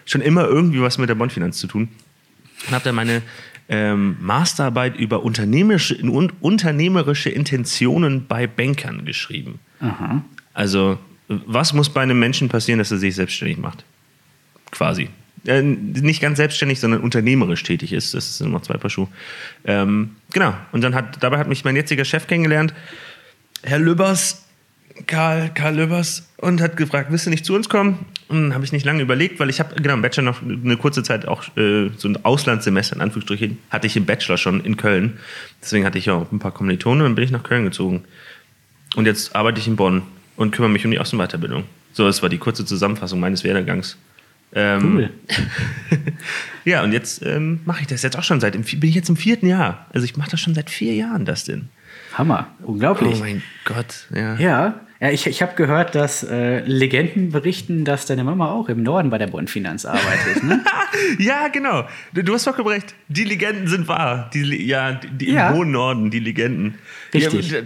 schon 0.05 0.21
immer 0.21 0.45
irgendwie 0.45 0.81
was 0.81 0.99
mit 0.99 1.09
der 1.09 1.17
Bonn 1.17 1.31
Finanz 1.31 1.59
zu 1.59 1.67
tun. 1.67 1.89
Und 2.69 2.75
habe 2.75 2.85
dann 2.85 2.95
meine 2.95 3.23
ähm, 3.69 4.17
Masterarbeit 4.21 4.97
über 4.97 5.23
unternehmerische, 5.23 5.97
unternehmerische 6.41 7.31
Intentionen 7.31 8.27
bei 8.27 8.47
Bankern 8.47 9.05
geschrieben. 9.05 9.61
Aha. 9.81 10.23
Also, 10.55 10.99
was 11.29 11.75
muss 11.75 11.91
bei 11.91 12.01
einem 12.03 12.19
Menschen 12.19 12.49
passieren, 12.49 12.79
dass 12.79 12.91
er 12.91 12.99
sich 12.99 13.15
selbstständig 13.15 13.59
macht? 13.59 13.85
Quasi. 14.71 15.11
Äh, 15.47 15.63
nicht 15.63 16.21
ganz 16.21 16.39
selbstständig, 16.39 16.81
sondern 16.81 17.01
unternehmerisch 17.01 17.63
tätig 17.63 17.93
ist. 17.93 18.15
Das 18.15 18.39
sind 18.39 18.49
immer 18.49 18.63
zwei 18.63 18.77
Paar 18.77 18.91
Schuhe. 18.91 19.09
Ähm, 19.65 20.17
genau. 20.33 20.55
Und 20.73 20.83
dann 20.83 20.95
hat, 20.95 21.23
dabei 21.23 21.39
hat 21.39 21.49
mich 21.49 21.65
mein 21.65 21.77
jetziger 21.77 22.05
Chef 22.05 22.27
kennengelernt, 22.27 22.75
Herr 23.63 23.79
Lübbers, 23.79 24.48
Karl, 25.07 25.51
Karl 25.55 25.77
Löbers 25.77 26.29
und 26.37 26.61
hat 26.61 26.77
gefragt, 26.77 27.11
willst 27.11 27.27
du 27.27 27.31
nicht 27.31 27.45
zu 27.45 27.55
uns 27.55 27.69
kommen? 27.69 28.07
Und 28.29 28.55
habe 28.55 28.65
ich 28.65 28.73
nicht 28.73 28.85
lange 28.85 29.03
überlegt, 29.03 29.41
weil 29.41 29.51
ich 29.51 29.61
habe 29.61 29.75
genau 29.81 29.95
im 29.95 30.03
Bachelor 30.03 30.25
noch 30.25 30.43
eine 30.43 30.77
kurze 30.77 31.03
Zeit 31.03 31.27
auch 31.27 31.45
äh, 31.57 31.91
so 31.97 32.09
ein 32.09 32.25
Auslandssemester 32.25 32.97
in 32.97 33.03
Anführungsstrichen 33.03 33.59
hatte 33.71 33.87
ich 33.87 33.97
im 33.97 34.07
Bachelor 34.07 34.37
schon 34.37 34.65
in 34.65 34.77
Köln. 34.77 35.19
Deswegen 35.63 35.85
hatte 35.85 35.99
ich 35.99 36.07
ja 36.07 36.15
auch 36.15 36.31
ein 36.33 36.39
paar 36.39 36.53
Kommilitonen 36.53 37.01
und 37.01 37.05
dann 37.07 37.15
bin 37.15 37.25
ich 37.25 37.31
nach 37.31 37.43
Köln 37.43 37.65
gezogen. 37.65 38.05
Und 38.97 39.07
jetzt 39.07 39.35
arbeite 39.35 39.61
ich 39.61 39.67
in 39.67 39.77
Bonn 39.77 40.03
und 40.37 40.51
kümmere 40.51 40.71
mich 40.71 40.85
um 40.85 40.91
die 40.91 41.01
Außen- 41.01 41.15
und 41.15 41.27
Weiterbildung. 41.27 41.65
So, 41.93 42.05
das 42.07 42.23
war 42.23 42.29
die 42.29 42.39
kurze 42.39 42.65
Zusammenfassung 42.65 43.21
meines 43.21 43.45
Werdegangs. 43.45 43.97
Ähm, 44.55 44.97
Cool. 44.97 45.11
ja, 46.65 46.83
und 46.83 46.93
jetzt 46.93 47.23
ähm, 47.23 47.61
mache 47.65 47.83
ich 47.83 47.87
das 47.87 48.03
jetzt 48.03 48.17
auch 48.17 48.23
schon 48.23 48.41
seit, 48.41 48.53
bin 48.53 48.89
ich 48.89 48.95
jetzt 48.95 49.09
im 49.09 49.17
vierten 49.17 49.47
Jahr. 49.47 49.87
Also 49.93 50.05
ich 50.05 50.17
mache 50.17 50.31
das 50.31 50.41
schon 50.41 50.55
seit 50.55 50.71
vier 50.71 50.95
Jahren, 50.95 51.25
das 51.25 51.45
denn. 51.45 51.69
Hammer. 52.15 52.49
Unglaublich. 52.63 53.17
Oh 53.17 53.21
mein 53.21 53.43
Gott, 53.65 54.07
ja. 54.15 54.37
Ja, 54.37 54.81
ja 55.01 55.11
ich, 55.11 55.27
ich 55.27 55.43
habe 55.43 55.55
gehört, 55.55 55.95
dass 55.95 56.23
äh, 56.23 56.61
Legenden 56.61 57.31
berichten, 57.31 57.85
dass 57.85 58.07
deine 58.07 58.25
Mama 58.25 58.51
auch 58.51 58.69
im 58.69 58.83
Norden 58.83 59.11
bei 59.11 59.19
der 59.19 59.27
Bonn 59.29 59.49
Finanz 59.49 59.85
arbeitet. 59.85 60.43
Ne? 60.43 60.65
Ja, 61.19 61.49
genau. 61.49 61.87
Du, 62.13 62.25
du 62.25 62.35
hast 62.35 62.45
vollkommen 62.45 62.71
recht. 62.71 62.95
Die 63.09 63.25
Legenden 63.25 63.69
sind 63.69 63.87
wahr. 63.89 64.31
Die, 64.33 64.67
ja, 64.67 64.93
die, 64.95 65.31
Ja. 65.31 65.51
im 65.51 65.57
hohen 65.57 65.71
Norden, 65.71 66.11
die 66.11 66.19
Legenden. 66.19 66.75
Richtig. 67.15 67.51
Ja, 67.51 67.61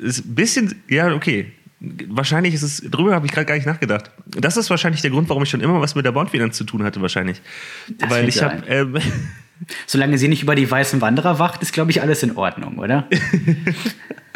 ist 0.00 0.24
ein 0.24 0.34
bisschen, 0.34 0.74
ja, 0.88 1.12
okay. 1.12 1.52
Wahrscheinlich 1.80 2.54
ist 2.54 2.62
es, 2.62 2.82
darüber 2.88 3.14
habe 3.14 3.26
ich 3.26 3.32
gerade 3.32 3.44
gar 3.44 3.54
nicht 3.56 3.66
nachgedacht. 3.66 4.10
Das 4.26 4.56
ist 4.56 4.70
wahrscheinlich 4.70 5.02
der 5.02 5.10
Grund, 5.10 5.28
warum 5.28 5.42
ich 5.42 5.50
schon 5.50 5.60
immer 5.60 5.80
was 5.80 5.94
mit 5.94 6.06
der 6.06 6.12
Bondfinanz 6.12 6.56
zu 6.56 6.64
tun 6.64 6.82
hatte, 6.84 7.02
wahrscheinlich. 7.02 7.42
Das 7.98 8.08
Weil 8.08 8.28
ich 8.28 8.42
habe, 8.42 8.62
ähm, 8.68 8.96
Solange 9.86 10.18
sie 10.18 10.28
nicht 10.28 10.42
über 10.42 10.54
die 10.54 10.70
weißen 10.70 11.00
Wanderer 11.00 11.38
wacht, 11.38 11.62
ist, 11.62 11.72
glaube 11.72 11.90
ich, 11.90 12.00
alles 12.00 12.22
in 12.22 12.36
Ordnung, 12.36 12.78
oder? 12.78 13.08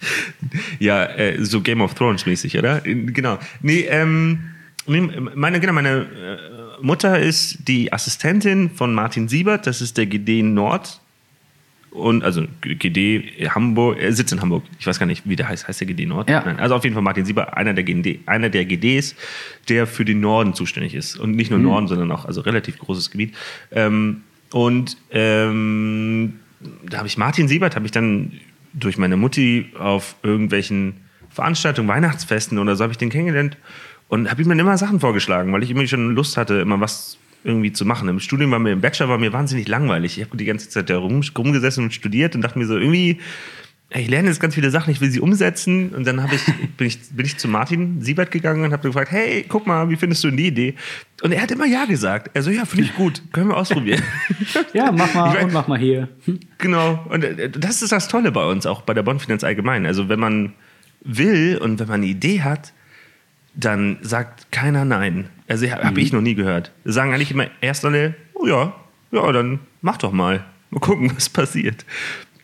ja, 0.78 1.04
äh, 1.04 1.44
so 1.44 1.60
Game 1.60 1.80
of 1.80 1.94
Thrones 1.94 2.26
mäßig, 2.26 2.58
oder? 2.58 2.80
Genau. 2.80 3.38
Nee, 3.62 3.86
ähm, 3.88 4.50
meine, 4.86 5.60
genau, 5.60 5.72
meine 5.72 6.00
äh, 6.00 6.82
Mutter 6.82 7.18
ist 7.18 7.68
die 7.68 7.92
Assistentin 7.92 8.70
von 8.70 8.94
Martin 8.94 9.28
Siebert, 9.28 9.66
das 9.66 9.80
ist 9.80 9.96
der 9.98 10.06
GD 10.06 10.42
Nord. 10.42 11.00
Und 11.90 12.22
also 12.22 12.44
GD 12.60 13.48
Hamburg, 13.48 13.98
er 13.98 14.12
sitzt 14.12 14.32
in 14.32 14.40
Hamburg. 14.40 14.62
Ich 14.78 14.86
weiß 14.86 14.98
gar 14.98 15.06
nicht, 15.06 15.28
wie 15.28 15.36
der 15.36 15.48
heißt. 15.48 15.66
Heißt 15.66 15.80
der 15.80 15.86
GD 15.86 16.06
Nord? 16.06 16.28
Ja. 16.28 16.42
Nein, 16.44 16.60
also 16.60 16.74
auf 16.74 16.84
jeden 16.84 16.94
Fall 16.94 17.02
Martin 17.02 17.24
Siebert, 17.24 17.54
einer 17.54 17.72
der, 17.72 17.82
GD, 17.82 18.20
einer 18.26 18.50
der 18.50 18.66
GDs, 18.66 19.16
der 19.68 19.86
für 19.86 20.04
den 20.04 20.20
Norden 20.20 20.54
zuständig 20.54 20.94
ist. 20.94 21.16
Und 21.16 21.32
nicht 21.32 21.50
nur 21.50 21.58
Norden, 21.58 21.88
sondern 21.88 22.12
auch 22.12 22.26
also 22.26 22.42
relativ 22.42 22.78
großes 22.78 23.10
Gebiet. 23.10 23.34
Ähm, 23.72 24.22
und 24.52 24.96
ähm, 25.10 26.34
da 26.88 26.98
habe 26.98 27.08
ich 27.08 27.16
Martin 27.16 27.48
Siebert, 27.48 27.74
habe 27.74 27.86
ich 27.86 27.92
dann 27.92 28.32
durch 28.78 28.98
meine 28.98 29.16
Mutti 29.16 29.72
auf 29.78 30.16
irgendwelchen 30.22 30.94
Veranstaltungen, 31.30 31.88
Weihnachtsfesten 31.88 32.58
oder 32.58 32.76
so, 32.76 32.84
habe 32.84 32.92
ich 32.92 32.98
den 32.98 33.10
kennengelernt 33.10 33.56
und 34.08 34.30
habe 34.30 34.42
ihm 34.42 34.48
dann 34.48 34.58
immer 34.58 34.78
Sachen 34.78 35.00
vorgeschlagen, 35.00 35.52
weil 35.52 35.62
ich 35.62 35.70
immer 35.70 35.86
schon 35.86 36.14
Lust 36.14 36.36
hatte, 36.36 36.54
immer 36.54 36.80
was 36.80 37.18
irgendwie 37.44 37.72
zu 37.72 37.84
machen. 37.84 38.08
Im 38.08 38.20
Studium 38.20 38.50
war 38.50 38.58
mir, 38.58 38.72
im 38.72 38.80
Bachelor 38.80 39.08
war 39.08 39.18
mir 39.18 39.32
wahnsinnig 39.32 39.68
langweilig. 39.68 40.18
Ich 40.18 40.24
habe 40.24 40.36
die 40.36 40.44
ganze 40.44 40.68
Zeit 40.68 40.90
da 40.90 40.98
rum, 40.98 41.20
rumgesessen 41.36 41.84
und 41.84 41.94
studiert 41.94 42.34
und 42.34 42.42
dachte 42.42 42.58
mir 42.58 42.66
so, 42.66 42.76
irgendwie, 42.76 43.20
ich 43.90 44.08
lerne 44.08 44.28
jetzt 44.28 44.40
ganz 44.40 44.54
viele 44.54 44.70
Sachen, 44.70 44.90
ich 44.90 45.00
will 45.00 45.10
sie 45.10 45.20
umsetzen. 45.20 45.90
Und 45.94 46.06
dann 46.06 46.22
ich, 46.30 46.44
bin, 46.76 46.86
ich, 46.86 46.98
bin 47.10 47.24
ich 47.24 47.38
zu 47.38 47.48
Martin 47.48 48.02
Siebert 48.02 48.30
gegangen 48.30 48.62
und 48.64 48.72
habe 48.72 48.86
gefragt, 48.86 49.10
hey, 49.10 49.46
guck 49.48 49.66
mal, 49.66 49.88
wie 49.88 49.96
findest 49.96 50.22
du 50.24 50.30
die 50.30 50.48
Idee? 50.48 50.74
Und 51.22 51.32
er 51.32 51.42
hat 51.42 51.50
immer 51.50 51.64
Ja 51.64 51.86
gesagt. 51.86 52.30
Er 52.34 52.42
so, 52.42 52.50
ja, 52.50 52.66
finde 52.66 52.84
ich 52.84 52.94
gut, 52.94 53.22
können 53.32 53.48
wir 53.48 53.56
ausprobieren. 53.56 54.02
Ja, 54.74 54.92
mach 54.92 55.14
mal 55.14 55.28
Ich 55.28 55.34
mein- 55.34 55.44
und 55.46 55.52
mach 55.52 55.68
mal 55.68 55.78
hier. 55.78 56.08
Genau, 56.58 57.04
und 57.08 57.24
äh, 57.24 57.48
das 57.50 57.80
ist 57.82 57.92
das 57.92 58.08
Tolle 58.08 58.30
bei 58.30 58.44
uns, 58.44 58.66
auch 58.66 58.82
bei 58.82 58.92
der 58.92 59.02
Bondfinanz 59.02 59.42
allgemein. 59.42 59.86
Also 59.86 60.08
wenn 60.08 60.20
man 60.20 60.52
will 61.02 61.58
und 61.58 61.80
wenn 61.80 61.88
man 61.88 62.02
eine 62.02 62.06
Idee 62.10 62.42
hat, 62.42 62.72
dann 63.54 63.98
sagt 64.02 64.52
keiner 64.52 64.84
Nein. 64.84 65.30
Also 65.48 65.68
habe 65.70 66.00
ich 66.00 66.12
noch 66.12 66.20
nie 66.20 66.34
gehört. 66.34 66.72
Sagen 66.84 67.12
eigentlich 67.14 67.30
immer 67.30 67.46
erst 67.60 67.84
alle, 67.84 68.14
oh 68.34 68.46
ja, 68.46 68.74
ja, 69.10 69.32
dann 69.32 69.60
mach 69.80 69.96
doch 69.96 70.12
mal. 70.12 70.44
Mal 70.70 70.80
gucken, 70.80 71.10
was 71.16 71.30
passiert. 71.30 71.86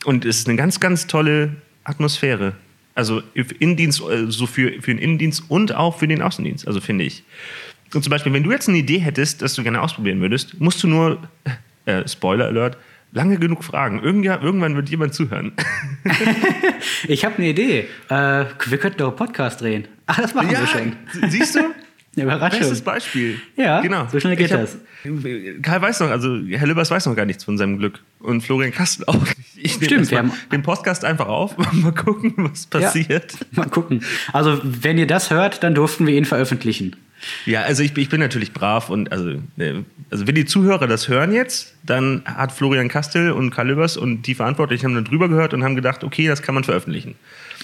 Und 0.05 0.25
es 0.25 0.39
ist 0.39 0.49
eine 0.49 0.57
ganz, 0.57 0.81
ganz 0.81 1.07
tolle 1.07 1.57
Atmosphäre. 1.85 2.55
Also 2.95 3.23
für 3.35 3.55
Innendienst, 3.59 4.01
äh, 4.03 4.27
so 4.29 4.47
für, 4.47 4.81
für 4.81 4.95
den 4.95 4.99
Innendienst 4.99 5.45
und 5.49 5.75
auch 5.75 5.99
für 5.99 6.07
den 6.07 6.23
Außendienst, 6.23 6.67
also 6.67 6.81
finde 6.81 7.05
ich. 7.05 7.25
Und 7.93 8.03
zum 8.03 8.11
Beispiel, 8.11 8.33
wenn 8.33 8.43
du 8.43 8.51
jetzt 8.51 8.69
eine 8.69 8.79
Idee 8.79 8.99
hättest, 8.99 9.43
dass 9.43 9.55
du 9.55 9.63
gerne 9.63 9.81
ausprobieren 9.81 10.21
würdest, 10.21 10.61
musst 10.61 10.83
du 10.83 10.89
nur, 10.89 11.19
äh, 11.87 12.07
Spoiler 12.09 12.47
Alert, 12.47 12.77
lange 13.13 13.39
genug 13.39 13.65
fragen. 13.65 14.03
Irgendja, 14.03 14.41
irgendwann 14.41 14.75
wird 14.77 14.89
jemand 14.91 15.15
zuhören. 15.15 15.53
Ich 17.09 17.25
habe 17.25 17.37
eine 17.37 17.49
Idee. 17.49 17.87
Äh, 18.09 18.45
wir 18.67 18.79
könnten 18.79 18.99
doch 18.99 19.09
einen 19.09 19.17
Podcast 19.17 19.61
drehen. 19.61 19.89
Ach, 20.07 20.21
das 20.21 20.35
machen 20.35 20.51
wir 20.51 20.67
schon. 20.67 20.97
siehst 21.31 21.55
du? 21.55 21.61
Eine 22.17 22.25
Überraschung. 22.25 22.61
Bestes 22.61 22.81
Beispiel. 22.83 23.41
Ja, 23.57 23.81
genau. 23.81 24.07
so 24.11 24.21
schnell 24.21 24.37
geht 24.37 24.53
hab- 24.53 24.61
das. 24.61 24.77
Karl 25.63 25.83
weiß 25.83 26.01
noch, 26.01 26.11
also 26.11 26.39
Herr 26.51 26.67
Lübbers 26.67 26.91
weiß 26.91 27.07
noch 27.07 27.15
gar 27.17 27.27
nichts 27.27 27.45
von 27.45 27.59
seinem 27.59 27.79
Glück. 27.79 28.01
Und 28.21 28.41
Florian 28.43 28.73
Kastel 28.73 29.05
auch 29.09 29.15
nicht. 29.23 29.37
Ich 29.57 29.75
nehme 29.81 29.87
Stimmt, 29.87 30.11
wir 30.11 30.19
haben- 30.19 30.33
den 30.53 30.63
Podcast 30.63 31.05
einfach 31.05 31.27
auf, 31.27 31.57
mal 31.73 31.93
gucken, 31.93 32.33
was 32.37 32.67
passiert. 32.67 33.33
Ja, 33.33 33.39
mal 33.53 33.69
gucken. 33.69 34.03
Also, 34.33 34.61
wenn 34.63 34.97
ihr 34.99 35.07
das 35.07 35.31
hört, 35.31 35.63
dann 35.63 35.75
durften 35.75 36.07
wir 36.07 36.15
ihn 36.15 36.25
veröffentlichen. 36.25 36.97
Ja, 37.47 37.63
also 37.63 37.83
ich, 37.83 37.95
bin- 37.95 38.03
ich 38.03 38.11
bin 38.11 38.21
natürlich 38.21 38.53
brav 38.53 38.91
und 38.91 39.11
also, 39.11 39.31
äh, 39.57 39.75
also 40.11 40.27
wenn 40.27 40.35
die 40.35 40.45
Zuhörer 40.45 40.87
das 40.87 41.09
hören 41.09 41.33
jetzt, 41.33 41.75
dann 41.83 42.23
hat 42.27 42.53
Florian 42.53 42.89
Kastel 42.89 43.31
und 43.33 43.51
Karl 43.51 43.69
Lübbers 43.69 43.97
und 43.97 44.23
die 44.27 44.35
Verantwortlichen 44.35 44.87
haben 44.87 44.95
dann 44.95 45.05
drüber 45.07 45.29
gehört 45.29 45.55
und 45.55 45.65
haben 45.65 45.75
gedacht, 45.75 46.05
okay, 46.05 46.27
das 46.27 46.43
kann 46.43 46.55
man 46.55 46.65
veröffentlichen. 46.65 47.15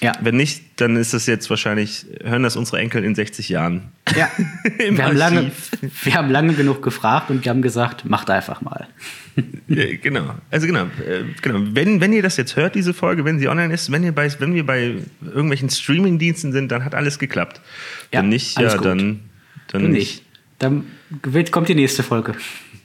Ja. 0.01 0.13
Wenn 0.21 0.37
nicht, 0.37 0.63
dann 0.77 0.97
ist 0.97 1.13
das 1.13 1.27
jetzt 1.27 1.51
wahrscheinlich, 1.51 2.07
hören 2.25 2.43
das 2.43 2.57
unsere 2.57 2.79
Enkel 2.79 3.05
in 3.05 3.15
60 3.15 3.49
Jahren. 3.51 3.89
Ja. 4.17 4.31
Im 4.79 4.97
wir, 4.97 5.05
haben 5.05 5.17
lange, 5.17 5.53
wir 6.03 6.15
haben 6.15 6.31
lange 6.31 6.55
genug 6.55 6.83
gefragt 6.83 7.31
und 7.31 7.45
wir 7.45 7.51
haben 7.51 7.61
gesagt, 7.63 8.05
macht 8.05 8.31
einfach 8.31 8.61
mal. 8.63 8.87
Genau. 9.69 10.35
Also 10.51 10.67
genau, 10.67 10.85
äh, 11.07 11.23
genau. 11.41 11.61
Wenn, 11.73 12.01
wenn 12.01 12.13
ihr 12.13 12.23
das 12.23 12.37
jetzt 12.37 12.57
hört, 12.57 12.75
diese 12.75 12.93
Folge, 12.93 13.25
wenn 13.25 13.39
sie 13.39 13.49
online 13.49 13.73
ist, 13.73 13.91
wenn, 13.93 14.03
ihr 14.03 14.13
bei, 14.13 14.29
wenn 14.41 14.55
wir 14.55 14.67
bei 14.67 14.97
irgendwelchen 15.25 15.71
Streaming-Diensten 15.71 16.53
sind, 16.53 16.71
dann 16.73 16.85
hat 16.85 16.95
alles 16.95 17.19
geklappt. 17.19 17.61
Ja, 18.13 18.21
wenn 18.21 18.29
nicht, 18.29 18.59
ja, 18.59 18.75
gut. 18.75 18.85
dann, 18.85 19.21
dann 19.69 19.85
Wenn 19.85 19.93
nicht, 19.93 20.25
dann 20.59 20.85
wird- 21.23 21.53
kommt 21.53 21.69
die 21.69 21.75
nächste 21.77 22.03
Folge. 22.03 22.35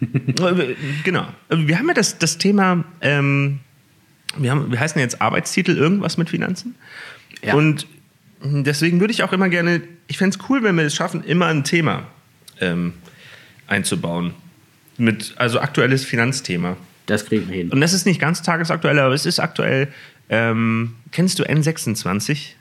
Äh, 0.02 0.76
Genau. 1.04 1.28
Wir 1.50 1.80
haben 1.80 1.88
ja 1.88 1.94
das, 1.96 2.20
das 2.20 2.38
Thema, 2.38 2.86
ähm, 3.02 3.60
wir, 4.38 4.52
haben, 4.52 4.72
wir 4.72 4.80
heißen 4.80 5.00
jetzt 5.00 5.22
Arbeitstitel 5.22 5.78
irgendwas 5.78 6.18
mit 6.18 6.30
Finanzen. 6.30 6.76
Ja. 7.44 7.54
Und 7.54 7.88
deswegen 8.42 9.00
würde 9.00 9.14
ich 9.14 9.24
auch 9.24 9.34
immer 9.34 9.50
gerne, 9.50 9.82
ich 10.08 10.18
fände 10.18 10.38
es 10.38 10.50
cool, 10.50 10.64
wenn 10.64 10.78
wir 10.78 10.86
es 10.86 10.96
schaffen, 10.96 11.24
immer 11.24 11.48
ein 11.48 11.64
Thema 11.64 12.08
ähm, 12.62 12.94
einzubauen. 13.68 14.34
Mit, 14.98 15.34
also 15.38 15.60
aktuelles 15.60 16.06
Finanzthema. 16.06 16.78
Das 17.06 17.26
kriegen 17.26 17.50
wir 17.50 17.56
hin. 17.56 17.70
Und 17.70 17.82
das 17.82 17.94
ist 17.94 18.06
nicht 18.06 18.20
ganz 18.20 18.42
tagesaktuell, 18.42 18.98
aber 19.00 19.14
es 19.14 19.26
ist 19.26 19.40
aktuell. 19.40 19.90
Ähm, 20.30 20.96
kennst 21.12 21.38
du 21.40 21.44
N26? 21.44 22.54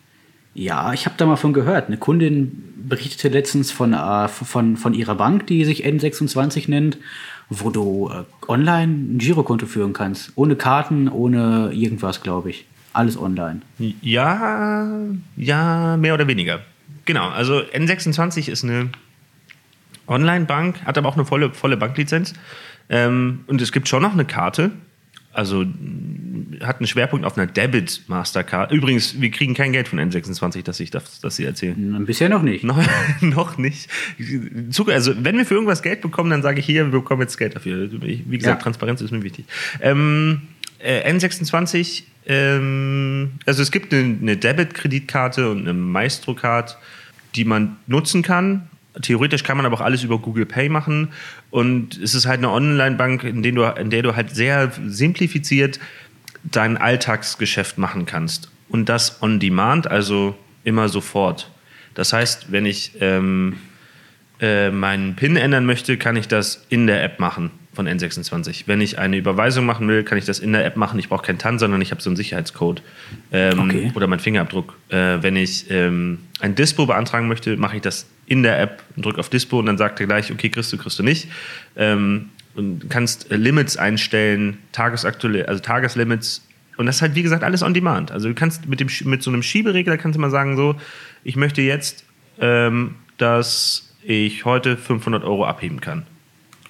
Ja, 0.54 0.92
ich 0.92 1.06
habe 1.06 1.16
da 1.18 1.26
mal 1.26 1.36
von 1.36 1.52
gehört. 1.52 1.88
Eine 1.88 1.96
Kundin 1.96 2.62
berichtete 2.76 3.28
letztens 3.28 3.70
von, 3.70 3.92
äh, 3.92 4.28
von, 4.28 4.76
von 4.76 4.94
ihrer 4.94 5.14
Bank, 5.14 5.46
die 5.46 5.64
sich 5.64 5.84
N26 5.84 6.70
nennt, 6.70 6.98
wo 7.50 7.70
du 7.70 8.10
äh, 8.10 8.24
online 8.48 8.92
ein 8.92 9.18
Girokonto 9.18 9.66
führen 9.66 9.92
kannst. 9.92 10.32
Ohne 10.36 10.56
Karten, 10.56 11.08
ohne 11.08 11.70
irgendwas, 11.72 12.22
glaube 12.22 12.50
ich. 12.50 12.66
Alles 12.92 13.18
online. 13.18 13.60
Ja, 13.78 14.88
ja, 15.36 15.96
mehr 15.96 16.14
oder 16.14 16.26
weniger. 16.28 16.60
Genau, 17.04 17.28
also 17.28 17.58
N26 17.58 18.48
ist 18.48 18.64
eine 18.64 18.90
Online-Bank, 20.06 20.84
hat 20.84 20.96
aber 20.96 21.08
auch 21.08 21.16
eine 21.16 21.24
volle, 21.24 21.52
volle 21.52 21.76
Banklizenz. 21.76 22.34
Ähm, 22.88 23.40
und 23.46 23.60
es 23.60 23.72
gibt 23.72 23.88
schon 23.88 24.02
noch 24.02 24.12
eine 24.12 24.24
Karte, 24.24 24.70
also 25.34 25.64
hat 26.60 26.78
einen 26.78 26.86
Schwerpunkt 26.86 27.26
auf 27.26 27.36
einer 27.36 27.46
Debit 27.46 28.02
Mastercard. 28.06 28.72
Übrigens, 28.72 29.20
wir 29.20 29.30
kriegen 29.30 29.54
kein 29.54 29.72
Geld 29.72 29.88
von 29.88 29.98
N26, 29.98 30.62
dass 30.62 30.80
ich 30.80 30.90
das, 30.90 31.20
dass 31.20 31.36
sie 31.36 31.44
erzählen. 31.44 32.04
Bisher 32.06 32.28
noch 32.28 32.42
nicht. 32.42 32.64
noch, 32.64 32.82
noch 33.20 33.58
nicht. 33.58 33.88
Also 34.86 35.14
wenn 35.18 35.36
wir 35.36 35.44
für 35.44 35.54
irgendwas 35.54 35.82
Geld 35.82 36.00
bekommen, 36.00 36.30
dann 36.30 36.42
sage 36.42 36.60
ich 36.60 36.66
hier, 36.66 36.84
wir 36.86 37.00
bekommen 37.00 37.22
jetzt 37.22 37.36
Geld 37.36 37.56
dafür. 37.56 37.90
Wie 37.90 38.38
gesagt, 38.38 38.60
ja. 38.60 38.62
Transparenz 38.62 39.00
ist 39.00 39.10
mir 39.10 39.22
wichtig. 39.22 39.46
Ähm, 39.80 40.42
äh, 40.78 41.10
N26, 41.10 42.04
ähm, 42.26 43.32
also 43.46 43.62
es 43.62 43.70
gibt 43.70 43.92
eine, 43.92 44.16
eine 44.20 44.36
Debit-Kreditkarte 44.36 45.50
und 45.50 45.60
eine 45.60 45.72
Maestro-Card, 45.72 46.78
die 47.34 47.44
man 47.44 47.76
nutzen 47.86 48.22
kann. 48.22 48.68
Theoretisch 49.02 49.42
kann 49.42 49.56
man 49.56 49.66
aber 49.66 49.76
auch 49.76 49.80
alles 49.80 50.04
über 50.04 50.18
Google 50.18 50.46
Pay 50.46 50.68
machen. 50.68 51.12
Und 51.50 51.98
es 51.98 52.14
ist 52.14 52.26
halt 52.26 52.38
eine 52.38 52.50
Online-Bank, 52.50 53.24
in, 53.24 53.42
in 53.42 53.90
der 53.90 54.02
du 54.02 54.16
halt 54.16 54.34
sehr 54.34 54.72
simplifiziert 54.86 55.80
dein 56.44 56.76
Alltagsgeschäft 56.76 57.78
machen 57.78 58.06
kannst. 58.06 58.50
Und 58.68 58.88
das 58.88 59.22
on 59.22 59.40
demand, 59.40 59.90
also 59.90 60.36
immer 60.62 60.88
sofort. 60.88 61.50
Das 61.94 62.12
heißt, 62.12 62.52
wenn 62.52 62.66
ich 62.66 62.92
ähm, 63.00 63.56
äh, 64.40 64.70
meinen 64.70 65.16
PIN 65.16 65.36
ändern 65.36 65.64
möchte, 65.66 65.96
kann 65.96 66.16
ich 66.16 66.28
das 66.28 66.66
in 66.68 66.86
der 66.86 67.02
App 67.02 67.20
machen 67.20 67.50
von 67.74 67.88
N26. 67.88 68.64
Wenn 68.66 68.80
ich 68.80 68.98
eine 68.98 69.16
Überweisung 69.16 69.66
machen 69.66 69.88
will, 69.88 70.04
kann 70.04 70.18
ich 70.18 70.24
das 70.24 70.38
in 70.38 70.52
der 70.52 70.64
App 70.64 70.76
machen. 70.76 70.98
Ich 70.98 71.08
brauche 71.08 71.24
keinen 71.24 71.38
TAN, 71.38 71.58
sondern 71.58 71.80
ich 71.80 71.90
habe 71.90 72.00
so 72.00 72.10
einen 72.10 72.16
Sicherheitscode 72.16 72.82
ähm, 73.32 73.58
okay. 73.58 73.92
oder 73.94 74.06
meinen 74.06 74.20
Fingerabdruck. 74.20 74.76
Äh, 74.88 75.18
wenn 75.22 75.36
ich 75.36 75.70
ähm, 75.70 76.18
ein 76.40 76.54
Dispo 76.54 76.86
beantragen 76.86 77.28
möchte, 77.28 77.56
mache 77.56 77.76
ich 77.76 77.82
das 77.82 78.06
in 78.26 78.42
der 78.42 78.60
App 78.60 78.82
und 78.96 79.04
drücke 79.04 79.20
auf 79.20 79.28
Dispo 79.28 79.58
und 79.58 79.66
dann 79.66 79.78
sagt 79.78 80.00
er 80.00 80.06
gleich, 80.06 80.30
okay, 80.32 80.48
kriegst 80.48 80.72
du, 80.72 80.78
kriegst 80.78 80.98
du 80.98 81.02
nicht. 81.02 81.28
Ähm, 81.76 82.30
und 82.54 82.88
kannst 82.88 83.30
äh, 83.30 83.36
Limits 83.36 83.76
einstellen, 83.76 84.58
tagesaktuelle, 84.72 85.48
also 85.48 85.60
Tageslimits. 85.60 86.46
Und 86.76 86.86
das 86.86 86.96
ist 86.96 87.02
halt, 87.02 87.14
wie 87.14 87.22
gesagt, 87.22 87.44
alles 87.44 87.62
on 87.62 87.74
demand. 87.74 88.10
Also 88.12 88.28
du 88.28 88.34
kannst 88.34 88.68
mit, 88.68 88.80
dem, 88.80 88.88
mit 89.04 89.22
so 89.22 89.30
einem 89.30 89.42
Schieberegler 89.42 89.96
kannst 89.96 90.16
du 90.16 90.20
mal 90.20 90.30
sagen, 90.30 90.56
so, 90.56 90.76
ich 91.22 91.36
möchte 91.36 91.62
jetzt, 91.62 92.04
ähm, 92.40 92.96
dass 93.18 93.94
ich 94.02 94.44
heute 94.44 94.76
500 94.76 95.24
Euro 95.24 95.46
abheben 95.46 95.80
kann. 95.80 96.06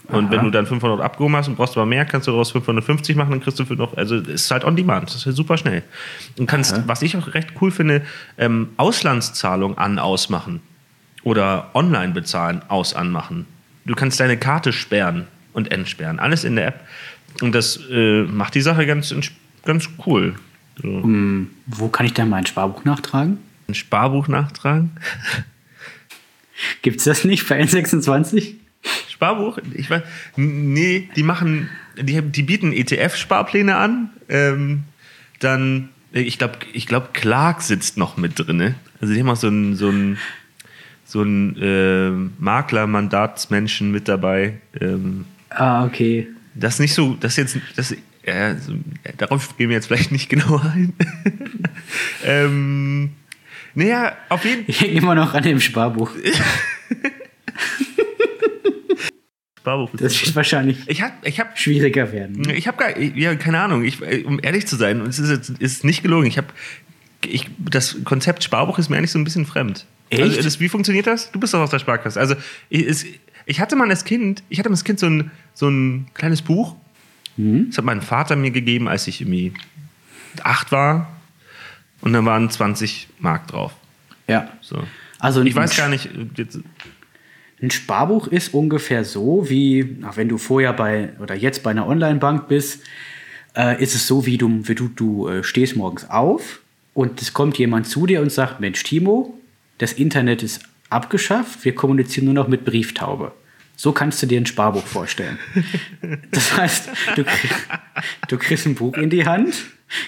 Und 0.09 0.27
Aha. 0.27 0.33
wenn 0.33 0.45
du 0.45 0.51
dann 0.51 0.67
500 0.67 1.01
abgehoben 1.01 1.35
hast 1.35 1.49
und 1.49 1.57
brauchst 1.57 1.77
aber 1.77 1.87
mehr, 1.87 2.05
kannst 2.05 2.27
du 2.29 2.33
daraus 2.33 2.51
550 2.51 3.17
machen, 3.17 3.31
dann 3.31 3.41
kriegst 3.41 3.59
du 3.59 3.65
für 3.65 3.75
noch, 3.75 3.97
also 3.97 4.17
es 4.17 4.29
ist 4.29 4.51
halt 4.51 4.65
on 4.65 4.77
demand, 4.77 5.09
das 5.09 5.17
ist 5.17 5.27
halt 5.27 5.37
super 5.37 5.57
schnell. 5.57 5.83
Und 6.39 6.47
kannst, 6.47 6.75
Aha. 6.75 6.83
was 6.87 7.01
ich 7.01 7.17
auch 7.17 7.33
recht 7.33 7.53
cool 7.61 7.71
finde, 7.71 8.03
ähm, 8.37 8.69
Auslandszahlung 8.77 9.79
an, 9.79 9.99
ausmachen. 9.99 10.61
Oder 11.23 11.71
online 11.73 12.13
bezahlen, 12.13 12.61
aus, 12.69 12.93
anmachen. 12.93 13.47
Du 13.87 13.95
kannst 13.95 14.21
deine 14.21 14.37
Karte 14.37 14.75
sperren 14.75 15.27
und 15.55 15.73
entsperren. 15.73 16.19
Alles 16.19 16.45
in 16.45 16.57
der 16.57 16.67
App. 16.67 16.81
Und 17.41 17.55
das 17.55 17.81
äh, 17.91 18.25
macht 18.25 18.55
die 18.55 18.61
Sache 18.61 18.87
ganz, 18.87 19.15
ganz 19.65 19.89
cool. 20.07 20.35
So. 20.83 20.89
Um, 20.89 21.51
wo 21.67 21.89
kann 21.89 22.05
ich 22.05 22.13
denn 22.13 22.29
mein 22.29 22.45
Sparbuch 22.45 22.85
nachtragen? 22.85 23.39
Ein 23.69 23.75
Sparbuch 23.75 24.29
nachtragen? 24.29 24.91
Gibt 26.83 26.99
es 26.99 27.05
das 27.05 27.25
nicht 27.25 27.49
bei 27.49 27.61
N26? 27.61 28.55
Sparbuch? 29.09 29.59
Ich 29.75 29.91
weiß, 29.91 30.03
nee, 30.37 31.09
die 31.17 31.23
machen, 31.23 31.69
die, 32.01 32.21
die 32.21 32.43
bieten 32.43 32.73
ETF-Sparpläne 32.73 33.77
an. 33.77 34.11
Ähm, 34.29 34.85
dann, 35.41 35.91
ich 36.13 36.39
glaube, 36.39 36.59
ich 36.73 36.87
glaub, 36.87 37.15
Clark 37.15 37.63
sitzt 37.63 37.97
noch 37.97 38.17
mit 38.17 38.39
drin. 38.39 38.75
Also 39.01 39.15
die 39.15 39.21
haben 39.21 39.29
auch 39.29 39.37
so 39.37 39.49
ein, 39.49 39.77
so 39.77 39.91
ein, 39.91 40.19
so 41.05 41.23
ein 41.23 41.57
äh, 41.61 42.11
Makler-Mandatsmenschen 42.43 43.91
mit 43.91 44.09
dabei. 44.09 44.59
Ähm, 44.81 45.27
ah, 45.51 45.85
okay. 45.85 46.29
Das 46.55 46.79
nicht 46.79 46.95
so, 46.95 47.17
das 47.19 47.37
jetzt, 47.37 47.59
das, 47.77 47.95
ja, 48.25 48.57
so, 48.57 48.75
darauf 49.19 49.57
gehen 49.57 49.69
wir 49.69 49.77
jetzt 49.77 49.87
vielleicht 49.87 50.13
nicht 50.13 50.29
genau 50.31 50.59
ein. 50.59 50.93
ähm, 52.25 53.13
naja, 53.75 54.13
auf 54.29 54.45
jeden 54.45 54.65
Fall. 54.65 54.71
Ich 54.71 54.81
hänge 54.81 54.93
immer 54.93 55.15
noch 55.15 55.35
an 55.35 55.43
dem 55.43 55.61
Sparbuch. 55.61 56.11
Sparbuch. 59.65 59.89
Das 59.95 60.21
wird 60.21 60.37
wahrscheinlich 60.37 60.77
ich 60.87 61.01
hab, 61.01 61.27
ich 61.27 61.41
hab, 61.41 61.59
schwieriger 61.59 62.13
werden. 62.13 62.47
Ich 62.51 62.69
habe 62.69 62.77
gar, 62.77 62.99
ja, 62.99 63.35
keine 63.35 63.61
Ahnung. 63.61 63.83
Ich, 63.83 64.03
um 64.27 64.39
ehrlich 64.43 64.67
zu 64.67 64.77
sein, 64.77 65.01
es 65.01 65.19
ist, 65.19 65.49
ist 65.59 65.85
nicht 65.85 66.03
gelogen. 66.03 66.27
Ich 66.27 66.37
habe, 66.37 66.49
ich, 67.25 67.49
das 67.59 67.97
Konzept 68.05 68.45
Sparbuch 68.45 68.79
ist 68.79 68.91
mir 68.91 68.99
eigentlich 68.99 69.11
so 69.11 69.19
ein 69.19 69.25
bisschen 69.25 69.47
fremd. 69.47 69.87
Echt? 70.11 70.21
Also, 70.21 70.43
das, 70.43 70.61
wie 70.61 70.69
funktioniert 70.69 71.07
das? 71.07 71.33
Du 71.33 71.41
bist 71.41 71.55
doch 71.55 71.61
aus 71.61 71.71
der 71.71 71.79
Sparkasse. 71.79 72.21
Also, 72.21 72.35
ich, 72.69 72.87
es, 72.87 73.07
ich 73.47 73.59
hatte 73.59 73.75
mal 73.75 73.89
als 73.89 74.05
Kind, 74.05 74.43
ich 74.51 74.59
hatte 74.59 74.69
mal 74.69 74.75
als 74.75 74.85
Kind 74.85 75.01
so 75.01 75.07
ein, 75.07 75.31
so 75.55 75.69
ein 75.69 76.09
kleines 76.13 76.43
Buch. 76.43 76.77
Mhm. 77.39 77.69
Das 77.69 77.79
hat 77.79 77.87
mein 77.87 78.03
Vater 78.03 78.37
mir 78.37 78.51
gegeben, 78.51 78.87
als 78.87 79.07
ich 79.07 79.23
irgendwie 79.23 79.55
acht 80.43 80.73
war. 80.73 81.11
Und 82.03 82.13
dann 82.13 82.27
waren 82.27 82.51
20 82.51 83.09
Mark 83.19 83.47
drauf. 83.47 83.73
Ja. 84.29 84.51
So. 84.61 84.85
Also 85.19 85.41
ich 85.41 85.57
weiß 85.57 85.75
gar 85.75 85.89
nicht. 85.89 86.11
Jetzt, 86.37 86.59
ein 87.65 87.71
Sparbuch 87.71 88.29
ist 88.29 88.55
ungefähr 88.55 89.05
so, 89.05 89.49
wie 89.49 89.97
wenn 90.15 90.29
du 90.29 90.39
vorher 90.39 90.73
bei 90.73 91.11
oder 91.21 91.35
jetzt 91.35 91.63
bei 91.63 91.71
einer 91.71 91.87
Online-Bank 91.87 92.49
bist, 92.49 92.83
äh, 93.57 93.83
ist 93.83 93.95
es 93.95 94.07
so, 94.07 94.27
wie 94.27 94.39
du, 94.39 94.69
wie 94.69 94.75
du, 94.75 94.89
du 94.89 95.29
äh, 95.29 95.45
stehst 95.45 95.77
morgens 95.77 96.09
auf 96.11 96.61
und 96.93 97.23
es 97.23 97.33
kommt 97.33 97.59
jemand 97.59 97.87
zu 97.87 98.07
dir 98.07 98.21
und 98.21 98.31
sagt: 98.31 98.61
Mensch, 98.61 98.83
Timo, 98.83 99.39
das 99.79 99.95
Internet 99.95 100.43
ist 100.43 100.63
abgeschafft, 100.91 101.65
wir 101.65 101.75
kommunizieren 101.75 102.27
nur 102.27 102.35
noch 102.35 102.49
mit 102.49 102.65
Brieftaube. 102.65 103.33
So 103.77 103.93
kannst 103.93 104.23
du 104.23 104.27
dir 104.27 104.41
ein 104.41 104.47
Sparbuch 104.47 104.87
vorstellen. 104.87 105.39
Das 106.31 106.57
heißt, 106.57 106.91
du, 107.17 107.25
du 108.29 108.39
kriegst 108.39 108.67
ein 108.67 108.75
Buch 108.75 108.97
in 108.97 109.11
die 109.11 109.25
Hand 109.25 109.55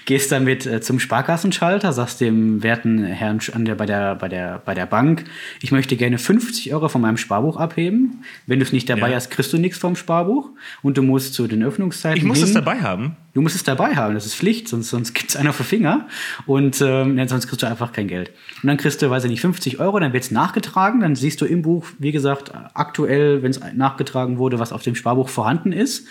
Gehst 0.04 0.32
damit 0.32 0.66
äh, 0.66 0.80
zum 0.80 1.00
Sparkassenschalter, 1.00 1.92
sagst 1.92 2.20
dem 2.20 2.62
werten 2.62 3.04
Herrn 3.04 3.40
an 3.52 3.64
der, 3.64 3.74
bei, 3.74 3.86
der, 3.86 4.14
bei, 4.14 4.28
der, 4.28 4.62
bei 4.64 4.74
der 4.74 4.86
Bank, 4.86 5.24
ich 5.60 5.72
möchte 5.72 5.96
gerne 5.96 6.18
50 6.18 6.72
Euro 6.72 6.88
von 6.88 7.00
meinem 7.00 7.16
Sparbuch 7.16 7.56
abheben. 7.56 8.24
Wenn 8.46 8.58
du 8.58 8.64
es 8.64 8.72
nicht 8.72 8.88
dabei 8.88 9.10
ja. 9.10 9.16
hast, 9.16 9.30
kriegst 9.30 9.52
du 9.52 9.58
nichts 9.58 9.78
vom 9.78 9.96
Sparbuch 9.96 10.50
und 10.82 10.96
du 10.96 11.02
musst 11.02 11.34
zu 11.34 11.46
den 11.46 11.62
Öffnungszeiten. 11.62 12.18
Ich 12.18 12.24
muss 12.24 12.38
hin. 12.38 12.48
es 12.48 12.54
dabei 12.54 12.80
haben. 12.80 13.16
Du 13.36 13.42
musst 13.42 13.54
es 13.54 13.64
dabei 13.64 13.96
haben, 13.96 14.14
das 14.14 14.24
ist 14.24 14.34
Pflicht, 14.34 14.66
sonst, 14.66 14.88
sonst 14.88 15.12
gibt 15.12 15.28
es 15.28 15.36
auf 15.36 15.58
den 15.58 15.66
Finger 15.66 16.08
und 16.46 16.80
ähm, 16.80 17.20
sonst 17.28 17.48
kriegst 17.48 17.62
du 17.62 17.66
einfach 17.66 17.92
kein 17.92 18.08
Geld. 18.08 18.30
Und 18.62 18.68
dann 18.68 18.78
kriegst 18.78 19.02
du, 19.02 19.10
weiß 19.10 19.24
ich 19.24 19.30
nicht, 19.30 19.42
50 19.42 19.78
Euro, 19.78 20.00
dann 20.00 20.14
wird 20.14 20.24
es 20.24 20.30
nachgetragen, 20.30 21.00
dann 21.00 21.14
siehst 21.16 21.42
du 21.42 21.44
im 21.44 21.60
Buch, 21.60 21.84
wie 21.98 22.12
gesagt, 22.12 22.52
aktuell, 22.72 23.42
wenn 23.42 23.50
es 23.50 23.60
nachgetragen 23.74 24.38
wurde, 24.38 24.58
was 24.58 24.72
auf 24.72 24.82
dem 24.82 24.94
Sparbuch 24.94 25.28
vorhanden 25.28 25.72
ist. 25.72 26.06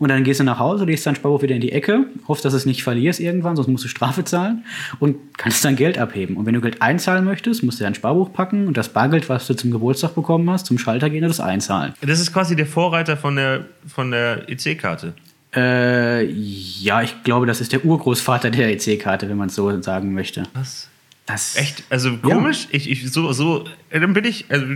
Und 0.00 0.08
dann 0.08 0.24
gehst 0.24 0.40
du 0.40 0.44
nach 0.44 0.58
Hause, 0.58 0.84
legst 0.84 1.06
dein 1.06 1.14
Sparbuch 1.14 1.42
wieder 1.42 1.54
in 1.54 1.60
die 1.60 1.70
Ecke, 1.70 2.06
hoffst, 2.26 2.44
dass 2.44 2.54
es 2.54 2.66
nicht 2.66 2.82
verlierst 2.82 3.13
irgendwann, 3.20 3.56
sonst 3.56 3.68
musst 3.68 3.84
du 3.84 3.88
Strafe 3.88 4.24
zahlen 4.24 4.64
und 5.00 5.16
kannst 5.36 5.64
dann 5.64 5.76
Geld 5.76 5.98
abheben. 5.98 6.36
Und 6.36 6.46
wenn 6.46 6.54
du 6.54 6.60
Geld 6.60 6.82
einzahlen 6.82 7.24
möchtest, 7.24 7.62
musst 7.62 7.80
du 7.80 7.84
dein 7.84 7.94
Sparbuch 7.94 8.32
packen 8.32 8.66
und 8.66 8.76
das 8.76 8.88
Bargeld, 8.88 9.28
was 9.28 9.46
du 9.46 9.54
zum 9.54 9.70
Geburtstag 9.70 10.14
bekommen 10.14 10.48
hast, 10.50 10.66
zum 10.66 10.78
Schalter 10.78 11.10
gehen 11.10 11.24
und 11.24 11.28
das 11.28 11.40
einzahlen. 11.40 11.94
Das 12.00 12.20
ist 12.20 12.32
quasi 12.32 12.56
der 12.56 12.66
Vorreiter 12.66 13.16
von 13.16 13.36
der, 13.36 13.66
von 13.86 14.10
der 14.10 14.48
EC-Karte. 14.48 15.14
Äh, 15.54 16.24
ja, 16.24 17.02
ich 17.02 17.22
glaube, 17.22 17.46
das 17.46 17.60
ist 17.60 17.72
der 17.72 17.84
Urgroßvater 17.84 18.50
der 18.50 18.72
EC-Karte, 18.72 19.28
wenn 19.28 19.36
man 19.36 19.48
es 19.48 19.54
so 19.54 19.80
sagen 19.82 20.12
möchte. 20.12 20.44
Was? 20.52 20.88
Das, 21.26 21.56
Echt? 21.56 21.84
Also 21.88 22.18
komisch? 22.18 22.64
Ja. 22.64 22.68
Ich, 22.72 22.90
ich, 22.90 23.10
so, 23.10 23.32
so, 23.32 23.64
äh, 23.88 23.98
dann 23.98 24.12
bin 24.12 24.24
ich, 24.24 24.46
also, 24.50 24.66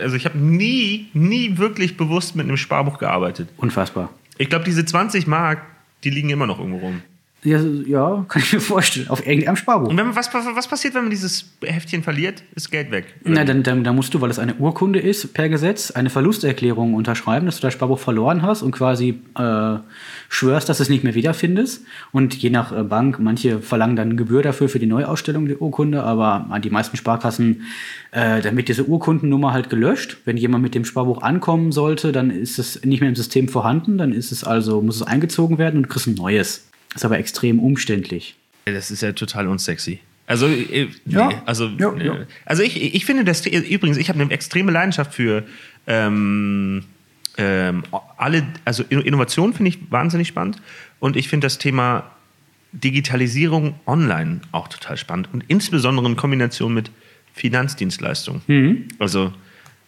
also 0.00 0.16
ich 0.16 0.24
habe 0.24 0.38
nie, 0.38 1.08
nie 1.12 1.58
wirklich 1.58 1.96
bewusst 1.96 2.36
mit 2.36 2.46
einem 2.46 2.56
Sparbuch 2.56 2.98
gearbeitet. 2.98 3.48
Unfassbar. 3.58 4.08
Ich 4.38 4.48
glaube, 4.48 4.64
diese 4.64 4.84
20 4.84 5.26
Mark, 5.26 5.60
die 6.04 6.10
liegen 6.10 6.30
immer 6.30 6.46
noch 6.46 6.58
irgendwo 6.58 6.78
rum. 6.78 7.02
Ja, 7.42 7.58
ja, 7.86 8.26
kann 8.28 8.42
ich 8.42 8.52
mir 8.52 8.60
vorstellen. 8.60 9.08
Auf 9.08 9.26
irgendeinem 9.26 9.56
Sparbuch. 9.56 9.88
Und 9.88 9.96
wenn, 9.96 10.14
was, 10.14 10.32
was 10.34 10.68
passiert, 10.68 10.94
wenn 10.94 11.04
man 11.04 11.10
dieses 11.10 11.46
Heftchen 11.62 12.02
verliert? 12.02 12.42
Ist 12.54 12.70
Geld 12.70 12.90
weg? 12.90 13.14
Na, 13.24 13.44
dann, 13.44 13.62
dann, 13.62 13.82
dann, 13.82 13.96
musst 13.96 14.12
du, 14.12 14.20
weil 14.20 14.30
es 14.30 14.38
eine 14.38 14.54
Urkunde 14.56 14.98
ist, 14.98 15.32
per 15.32 15.48
Gesetz 15.48 15.90
eine 15.90 16.10
Verlusterklärung 16.10 16.92
unterschreiben, 16.92 17.46
dass 17.46 17.56
du 17.56 17.62
das 17.62 17.72
Sparbuch 17.72 17.98
verloren 17.98 18.42
hast 18.42 18.62
und 18.62 18.72
quasi 18.72 19.20
äh, 19.38 19.76
schwörst, 20.28 20.68
dass 20.68 20.76
du 20.76 20.82
es 20.82 20.90
nicht 20.90 21.02
mehr 21.02 21.14
wiederfindest. 21.14 21.84
Und 22.12 22.34
je 22.34 22.50
nach 22.50 22.76
äh, 22.76 22.82
Bank, 22.82 23.18
manche 23.20 23.60
verlangen 23.62 23.96
dann 23.96 24.18
Gebühr 24.18 24.42
dafür 24.42 24.68
für 24.68 24.78
die 24.78 24.86
Neuausstellung 24.86 25.46
der 25.46 25.62
Urkunde, 25.62 26.02
aber 26.02 26.46
an 26.50 26.60
die 26.60 26.70
meisten 26.70 26.98
Sparkassen, 26.98 27.62
äh, 28.10 28.42
damit 28.42 28.68
diese 28.68 28.84
Urkundennummer 28.84 29.54
halt 29.54 29.70
gelöscht. 29.70 30.18
Wenn 30.26 30.36
jemand 30.36 30.62
mit 30.62 30.74
dem 30.74 30.84
Sparbuch 30.84 31.22
ankommen 31.22 31.72
sollte, 31.72 32.12
dann 32.12 32.30
ist 32.30 32.58
es 32.58 32.84
nicht 32.84 33.00
mehr 33.00 33.08
im 33.08 33.16
System 33.16 33.48
vorhanden, 33.48 33.96
dann 33.96 34.12
ist 34.12 34.30
es 34.30 34.44
also, 34.44 34.82
muss 34.82 34.96
es 34.96 35.02
eingezogen 35.02 35.56
werden 35.56 35.78
und 35.78 35.84
du 35.84 35.88
kriegst 35.88 36.06
ein 36.06 36.14
neues. 36.14 36.69
Ist 36.94 37.04
aber 37.04 37.18
extrem 37.18 37.58
umständlich. 37.58 38.36
Das 38.64 38.90
ist 38.90 39.02
ja 39.02 39.12
total 39.12 39.48
unsexy. 39.48 40.00
Also, 40.26 40.46
äh, 40.46 40.88
ja. 41.06 41.28
Nee, 41.28 41.36
also, 41.44 41.66
ja, 41.78 41.92
ja. 41.96 42.14
Äh, 42.14 42.26
also 42.44 42.62
ich, 42.62 42.94
ich 42.94 43.04
finde 43.04 43.24
das 43.24 43.44
übrigens, 43.46 43.96
ich 43.96 44.08
habe 44.08 44.20
eine 44.20 44.30
extreme 44.30 44.70
Leidenschaft 44.70 45.12
für 45.12 45.44
ähm, 45.86 46.84
ähm, 47.36 47.82
alle, 48.16 48.46
also 48.64 48.84
Innovation 48.84 49.54
finde 49.54 49.70
ich 49.70 49.90
wahnsinnig 49.90 50.28
spannend 50.28 50.60
und 51.00 51.16
ich 51.16 51.28
finde 51.28 51.46
das 51.46 51.58
Thema 51.58 52.10
Digitalisierung 52.72 53.74
online 53.86 54.40
auch 54.52 54.68
total 54.68 54.96
spannend 54.96 55.28
und 55.32 55.44
insbesondere 55.48 56.06
in 56.06 56.16
Kombination 56.16 56.74
mit 56.74 56.90
Finanzdienstleistungen. 57.32 58.42
Mhm. 58.46 58.88
Also 58.98 59.32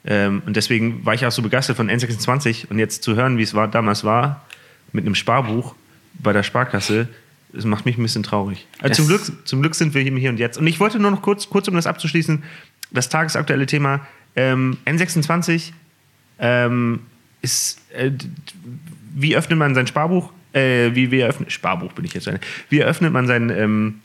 ähm, 0.04 0.42
und 0.46 0.56
deswegen 0.56 1.04
war 1.06 1.14
ich 1.14 1.24
auch 1.24 1.30
so 1.30 1.42
begeistert 1.42 1.76
von 1.76 1.88
N26 1.88 2.68
und 2.68 2.78
jetzt 2.78 3.04
zu 3.04 3.14
hören, 3.14 3.38
wie 3.38 3.42
es 3.42 3.54
war, 3.54 3.68
damals 3.68 4.02
war 4.02 4.44
mit 4.92 5.04
einem 5.04 5.14
Sparbuch 5.14 5.76
bei 6.14 6.32
der 6.32 6.42
Sparkasse. 6.42 7.08
Das 7.52 7.64
macht 7.64 7.84
mich 7.84 7.98
ein 7.98 8.02
bisschen 8.02 8.22
traurig. 8.22 8.66
Also 8.80 9.02
zum, 9.02 9.08
Glück, 9.08 9.46
zum 9.46 9.60
Glück 9.60 9.74
sind 9.74 9.94
wir 9.94 10.02
hier 10.02 10.30
und 10.30 10.38
jetzt. 10.38 10.56
Und 10.56 10.66
ich 10.66 10.80
wollte 10.80 10.98
nur 10.98 11.10
noch 11.10 11.22
kurz, 11.22 11.50
kurz 11.50 11.68
um 11.68 11.74
das 11.74 11.86
abzuschließen, 11.86 12.42
das 12.90 13.08
tagesaktuelle 13.08 13.66
Thema 13.66 14.06
ähm, 14.36 14.78
N26 14.86 15.72
ähm, 16.38 17.00
ist, 17.42 17.80
äh, 17.92 18.10
wie 19.14 19.36
öffnet 19.36 19.58
man 19.58 19.74
sein 19.74 19.86
Sparbuch? 19.86 20.32
Äh, 20.52 20.94
wie, 20.94 21.10
wie 21.10 21.20
eröffnet, 21.20 21.52
Sparbuch 21.52 21.92
bin 21.92 22.04
ich 22.04 22.14
jetzt. 22.14 22.30
Wie 22.68 22.78
eröffnet 22.80 23.12
man 23.12 23.26
sein, 23.26 23.50
ähm, 23.50 24.00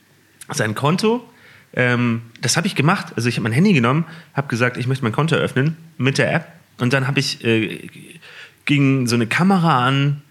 sein 0.49 0.75
Konto? 0.75 1.27
Ähm, 1.73 2.21
das 2.41 2.57
habe 2.57 2.67
ich 2.67 2.75
gemacht. 2.75 3.13
Also 3.15 3.29
ich 3.29 3.35
habe 3.35 3.43
mein 3.43 3.51
Handy 3.51 3.73
genommen, 3.73 4.05
habe 4.33 4.47
gesagt, 4.47 4.77
ich 4.77 4.87
möchte 4.87 5.03
mein 5.03 5.13
Konto 5.13 5.35
eröffnen 5.35 5.77
mit 5.97 6.17
der 6.17 6.33
App. 6.33 6.47
Und 6.79 6.93
dann 6.93 7.07
habe 7.07 7.19
ich, 7.19 7.43
äh, 7.43 7.89
ging 8.65 9.07
so 9.07 9.15
eine 9.15 9.27
Kamera 9.27 9.85
an 9.85 10.21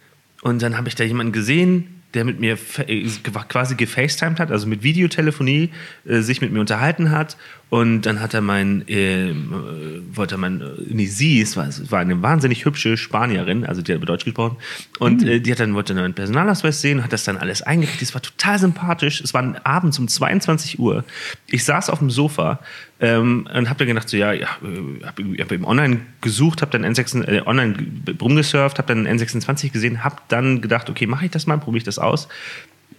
und 0.42 0.62
dann 0.62 0.76
habe 0.76 0.88
ich 0.88 0.94
da 0.94 1.04
jemanden 1.04 1.32
gesehen, 1.32 2.02
der 2.14 2.24
mit 2.24 2.40
mir 2.40 2.56
äh, 2.86 3.06
quasi 3.48 3.74
gefacetimed 3.74 4.40
hat, 4.40 4.50
also 4.50 4.66
mit 4.66 4.82
Videotelefonie 4.82 5.70
äh, 6.06 6.20
sich 6.20 6.40
mit 6.40 6.52
mir 6.52 6.60
unterhalten 6.60 7.10
hat. 7.10 7.36
Und 7.68 8.02
dann 8.02 8.20
hat 8.20 8.32
er 8.32 8.42
mein, 8.42 8.84
ähm, 8.86 9.52
äh, 9.52 10.16
wollte 10.16 10.36
er 10.36 10.38
mein, 10.38 10.60
äh, 10.60 10.66
nee, 10.88 11.06
sie, 11.06 11.40
es 11.40 11.56
war, 11.56 11.66
es 11.66 11.90
war 11.90 11.98
eine 11.98 12.22
wahnsinnig 12.22 12.64
hübsche 12.64 12.96
Spanierin, 12.96 13.66
also 13.66 13.82
die 13.82 13.90
hat 13.92 13.96
über 13.96 14.06
Deutsch 14.06 14.24
gesprochen. 14.24 14.56
Und 15.00 15.24
äh, 15.24 15.40
die 15.40 15.50
hat 15.50 15.58
dann, 15.58 15.74
wollte 15.74 15.92
dann 15.92 16.04
meinen 16.04 16.14
Personalausweis 16.14 16.80
sehen, 16.80 17.02
hat 17.02 17.12
das 17.12 17.24
dann 17.24 17.36
alles 17.36 17.62
eingerichtet. 17.62 18.02
Es 18.02 18.14
war 18.14 18.22
total 18.22 18.60
sympathisch. 18.60 19.20
Es 19.20 19.34
war 19.34 19.56
abends 19.64 19.98
um 19.98 20.06
22 20.06 20.78
Uhr. 20.78 21.04
Ich 21.48 21.64
saß 21.64 21.90
auf 21.90 21.98
dem 21.98 22.08
Sofa 22.08 22.60
ähm, 23.00 23.48
und 23.52 23.68
habe 23.68 23.78
dann 23.80 23.88
gedacht, 23.88 24.08
so, 24.08 24.16
ja, 24.16 24.32
ja 24.32 24.46
äh, 24.62 25.04
habe 25.04 25.24
hab 25.40 25.50
eben 25.50 25.64
online 25.64 26.02
gesucht, 26.20 26.62
habe 26.62 26.70
dann 26.70 26.84
N6, 26.84 27.26
äh, 27.26 27.42
online 27.46 27.74
rumgesurft, 28.20 28.78
habe 28.78 28.94
dann 28.94 29.08
N26 29.08 29.72
gesehen, 29.72 30.04
habe 30.04 30.16
dann 30.28 30.60
gedacht, 30.60 30.88
okay, 30.88 31.08
mache 31.08 31.24
ich 31.24 31.32
das 31.32 31.48
mal, 31.48 31.58
probiere 31.58 31.78
ich 31.78 31.84
das 31.84 31.98
aus. 31.98 32.28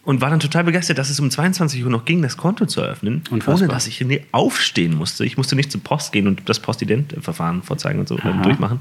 Und 0.08 0.22
war 0.22 0.30
dann 0.30 0.40
total 0.40 0.64
begeistert, 0.64 0.98
dass 1.00 1.10
es 1.10 1.20
um 1.20 1.30
22 1.30 1.84
Uhr 1.84 1.90
noch 1.90 2.06
ging, 2.06 2.22
das 2.22 2.38
Konto 2.38 2.66
zu 2.66 2.80
eröffnen, 2.80 3.24
Unfassbar. 3.30 3.68
ohne 3.68 3.68
dass 3.68 3.88
ich 3.88 4.06
aufstehen 4.32 4.96
musste. 4.96 5.26
Ich 5.26 5.36
musste 5.36 5.58
nicht 5.58 5.70
zur 5.70 5.84
Post 5.84 6.14
gehen 6.14 6.28
und 6.28 6.48
das 6.48 6.62
Postident-Verfahren 6.62 7.62
vorzeigen 7.62 8.00
und 8.00 8.08
so 8.08 8.18
ähm, 8.24 8.42
durchmachen. 8.42 8.80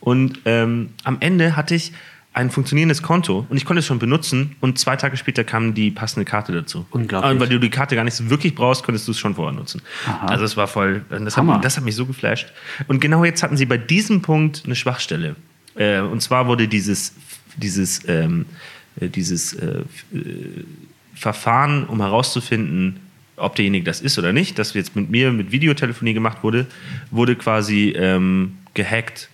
Und 0.00 0.40
ähm, 0.44 0.90
am 1.04 1.16
Ende 1.20 1.56
hatte 1.56 1.74
ich 1.74 1.94
ein 2.34 2.50
funktionierendes 2.50 3.00
Konto 3.00 3.46
und 3.48 3.56
ich 3.56 3.64
konnte 3.64 3.78
es 3.78 3.86
schon 3.86 3.98
benutzen 3.98 4.56
und 4.60 4.78
zwei 4.78 4.96
Tage 4.96 5.16
später 5.16 5.42
kam 5.42 5.72
die 5.72 5.90
passende 5.90 6.26
Karte 6.26 6.52
dazu. 6.52 6.84
Unglaublich. 6.90 7.32
Und 7.32 7.40
weil 7.40 7.48
du 7.48 7.58
die 7.58 7.70
Karte 7.70 7.96
gar 7.96 8.04
nicht 8.04 8.12
so 8.12 8.28
wirklich 8.28 8.54
brauchst, 8.54 8.82
konntest 8.84 9.08
du 9.08 9.12
es 9.12 9.18
schon 9.18 9.36
vorher 9.36 9.58
nutzen. 9.58 9.80
Aha. 10.06 10.26
Also 10.26 10.44
es 10.44 10.58
war 10.58 10.68
voll, 10.68 11.02
das 11.08 11.34
hat, 11.34 11.36
Hammer. 11.38 11.60
das 11.62 11.78
hat 11.78 11.84
mich 11.84 11.96
so 11.96 12.04
geflasht. 12.04 12.52
Und 12.88 13.00
genau 13.00 13.24
jetzt 13.24 13.42
hatten 13.42 13.56
sie 13.56 13.64
bei 13.64 13.78
diesem 13.78 14.20
Punkt 14.20 14.64
eine 14.66 14.76
Schwachstelle. 14.76 15.34
Äh, 15.76 16.00
und 16.00 16.20
zwar 16.20 16.46
wurde 16.46 16.68
dieses, 16.68 17.14
dieses, 17.56 18.06
ähm, 18.06 18.42
äh, 18.42 18.77
dieses 19.06 19.54
äh, 19.54 19.82
äh, 20.12 20.64
Verfahren, 21.14 21.86
um 21.86 22.00
herauszufinden, 22.00 23.00
ob 23.36 23.54
derjenige 23.54 23.84
das 23.84 24.00
ist 24.00 24.18
oder 24.18 24.32
nicht, 24.32 24.58
das 24.58 24.74
jetzt 24.74 24.96
mit 24.96 25.10
mir 25.10 25.32
mit 25.32 25.52
Videotelefonie 25.52 26.14
gemacht 26.14 26.38
wurde, 26.42 26.66
wurde 27.10 27.36
quasi 27.36 27.94
ähm, 27.96 28.56
gehackt. 28.74 29.28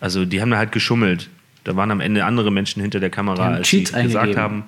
Also 0.00 0.24
die 0.24 0.40
haben 0.40 0.50
da 0.50 0.58
halt 0.58 0.72
geschummelt. 0.72 1.28
Da 1.64 1.74
waren 1.76 1.90
am 1.90 2.00
Ende 2.00 2.24
andere 2.24 2.52
Menschen 2.52 2.82
hinter 2.82 3.00
der 3.00 3.10
Kamera, 3.10 3.54
als 3.54 3.68
sie 3.68 3.84
Cheats 3.84 3.92
gesagt 3.92 4.36
haben. 4.36 4.64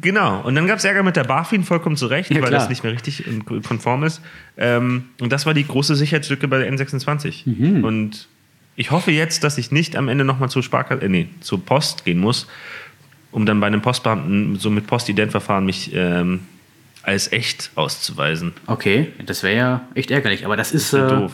Genau. 0.00 0.40
Und 0.40 0.54
dann 0.54 0.66
gab 0.66 0.78
es 0.78 0.84
Ärger 0.84 1.02
mit 1.02 1.16
der 1.16 1.24
BaFin, 1.24 1.64
vollkommen 1.64 1.96
zu 1.96 2.06
Recht, 2.06 2.30
Ja, 2.30 2.42
weil 2.42 2.50
das 2.50 2.68
nicht 2.68 2.82
mehr 2.82 2.92
richtig 2.92 3.26
und 3.26 3.44
konform 3.64 4.04
ist. 4.04 4.20
Ähm, 4.56 5.04
und 5.20 5.32
das 5.32 5.46
war 5.46 5.54
die 5.54 5.66
große 5.66 5.94
Sicherheitslücke 5.94 6.48
bei 6.48 6.58
der 6.58 6.72
N26. 6.72 7.48
Mhm. 7.48 7.84
Und 7.84 8.28
ich 8.80 8.90
hoffe 8.90 9.10
jetzt, 9.10 9.44
dass 9.44 9.58
ich 9.58 9.70
nicht 9.70 9.94
am 9.94 10.08
Ende 10.08 10.24
nochmal 10.24 10.48
zur 10.48 10.62
Sparkasse, 10.62 11.02
äh, 11.02 11.08
nee, 11.08 11.28
zur 11.40 11.62
Post 11.64 12.06
gehen 12.06 12.18
muss, 12.18 12.46
um 13.30 13.44
dann 13.44 13.60
bei 13.60 13.66
einem 13.66 13.82
Postbeamten 13.82 14.56
so 14.56 14.70
mit 14.70 14.86
Postidentverfahren 14.86 15.66
mich 15.66 15.90
ähm, 15.94 16.40
als 17.02 17.30
echt 17.30 17.70
auszuweisen. 17.74 18.52
Okay, 18.66 19.08
das 19.26 19.42
wäre 19.42 19.56
ja 19.56 19.80
echt 19.94 20.10
ärgerlich, 20.10 20.46
aber 20.46 20.56
das 20.56 20.72
ist. 20.72 20.94
wär 20.94 21.06
äh, 21.06 21.08
doof. 21.10 21.32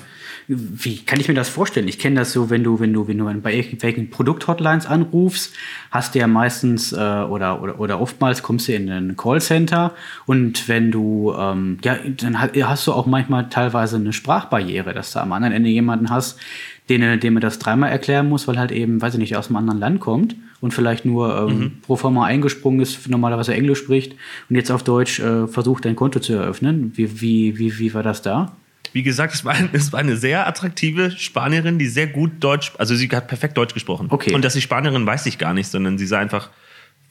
Wie 0.49 0.99
kann 1.05 1.19
ich 1.19 1.27
mir 1.27 1.35
das 1.35 1.49
vorstellen? 1.49 1.89
Ich 1.89 1.99
kenne 1.99 2.21
das 2.21 2.33
so, 2.33 2.51
wenn 2.51 2.63
du, 2.63 2.79
wenn 2.79 2.93
du, 2.93 3.09
wenn 3.09 3.19
du 3.19 3.25
bei 3.41 3.53
irgendwelchen 3.53 4.11
Produkthotlines 4.11 4.87
anrufst, 4.87 5.53
hast 5.91 6.15
du 6.15 6.21
ja 6.21 6.29
meistens 6.29 6.93
äh, 6.93 6.97
oder, 6.97 7.61
oder, 7.63 7.81
oder 7.81 8.01
oftmals 8.01 8.45
kommst 8.45 8.69
du 8.69 8.73
in 8.75 8.89
ein 8.89 9.17
Callcenter 9.17 9.93
und 10.25 10.69
wenn 10.69 10.93
du, 10.93 11.35
ähm, 11.37 11.79
ja, 11.83 11.97
dann 12.17 12.41
ha- 12.41 12.51
hast 12.63 12.87
du 12.87 12.93
auch 12.93 13.07
manchmal 13.07 13.49
teilweise 13.49 13.97
eine 13.97 14.13
Sprachbarriere, 14.13 14.95
dass 14.95 15.13
du 15.13 15.19
am 15.21 15.33
anderen 15.33 15.53
Ende 15.53 15.69
jemanden 15.69 16.11
hast, 16.11 16.39
den, 16.88 17.20
dem 17.20 17.37
er 17.37 17.40
das 17.40 17.59
dreimal 17.59 17.90
erklären 17.90 18.29
muss, 18.29 18.46
weil 18.46 18.59
halt 18.59 18.70
eben, 18.72 19.01
weiß 19.03 19.14
ich 19.14 19.20
nicht, 19.20 19.37
aus 19.37 19.49
einem 19.49 19.57
anderen 19.57 19.81
Land 19.81 20.01
kommt 20.01 20.37
und 20.61 20.72
vielleicht 20.72 21.05
nur 21.05 21.49
ähm, 21.49 21.79
pro 21.83 21.96
forma 21.96 22.25
eingesprungen 22.25 22.81
ist, 22.81 23.09
normalerweise 23.09 23.53
Englisch 23.55 23.81
spricht 23.81 24.14
und 24.49 24.57
jetzt 24.57 24.70
auf 24.70 24.83
Deutsch 24.85 25.18
äh, 25.20 25.46
versucht, 25.49 25.85
dein 25.85 25.96
Konto 25.96 26.20
zu 26.20 26.33
eröffnen. 26.35 26.92
Wie, 26.94 27.20
wie, 27.20 27.59
wie, 27.59 27.79
wie 27.79 27.92
war 27.94 28.03
das 28.03 28.22
da? 28.22 28.57
Wie 28.92 29.03
gesagt, 29.03 29.35
es 29.35 29.44
war, 29.44 29.55
ein- 29.55 29.68
es 29.72 29.92
war 29.92 30.01
eine 30.01 30.16
sehr 30.16 30.46
attraktive 30.46 31.11
Spanierin, 31.11 31.79
die 31.79 31.87
sehr 31.88 32.07
gut 32.07 32.33
Deutsch, 32.40 32.72
also 32.79 32.94
sie 32.94 33.09
hat 33.09 33.27
perfekt 33.29 33.59
Deutsch 33.59 33.75
gesprochen. 33.75 34.07
Okay. 34.11 34.33
Und 34.33 34.42
dass 34.44 34.53
sie 34.55 34.62
Spanierin 34.62 35.05
weiß 35.05 35.27
ich 35.27 35.38
gar 35.38 35.53
nicht, 35.55 35.66
sondern 35.68 35.99
sie 35.99 36.07
sah 36.07 36.18
einfach, 36.20 36.51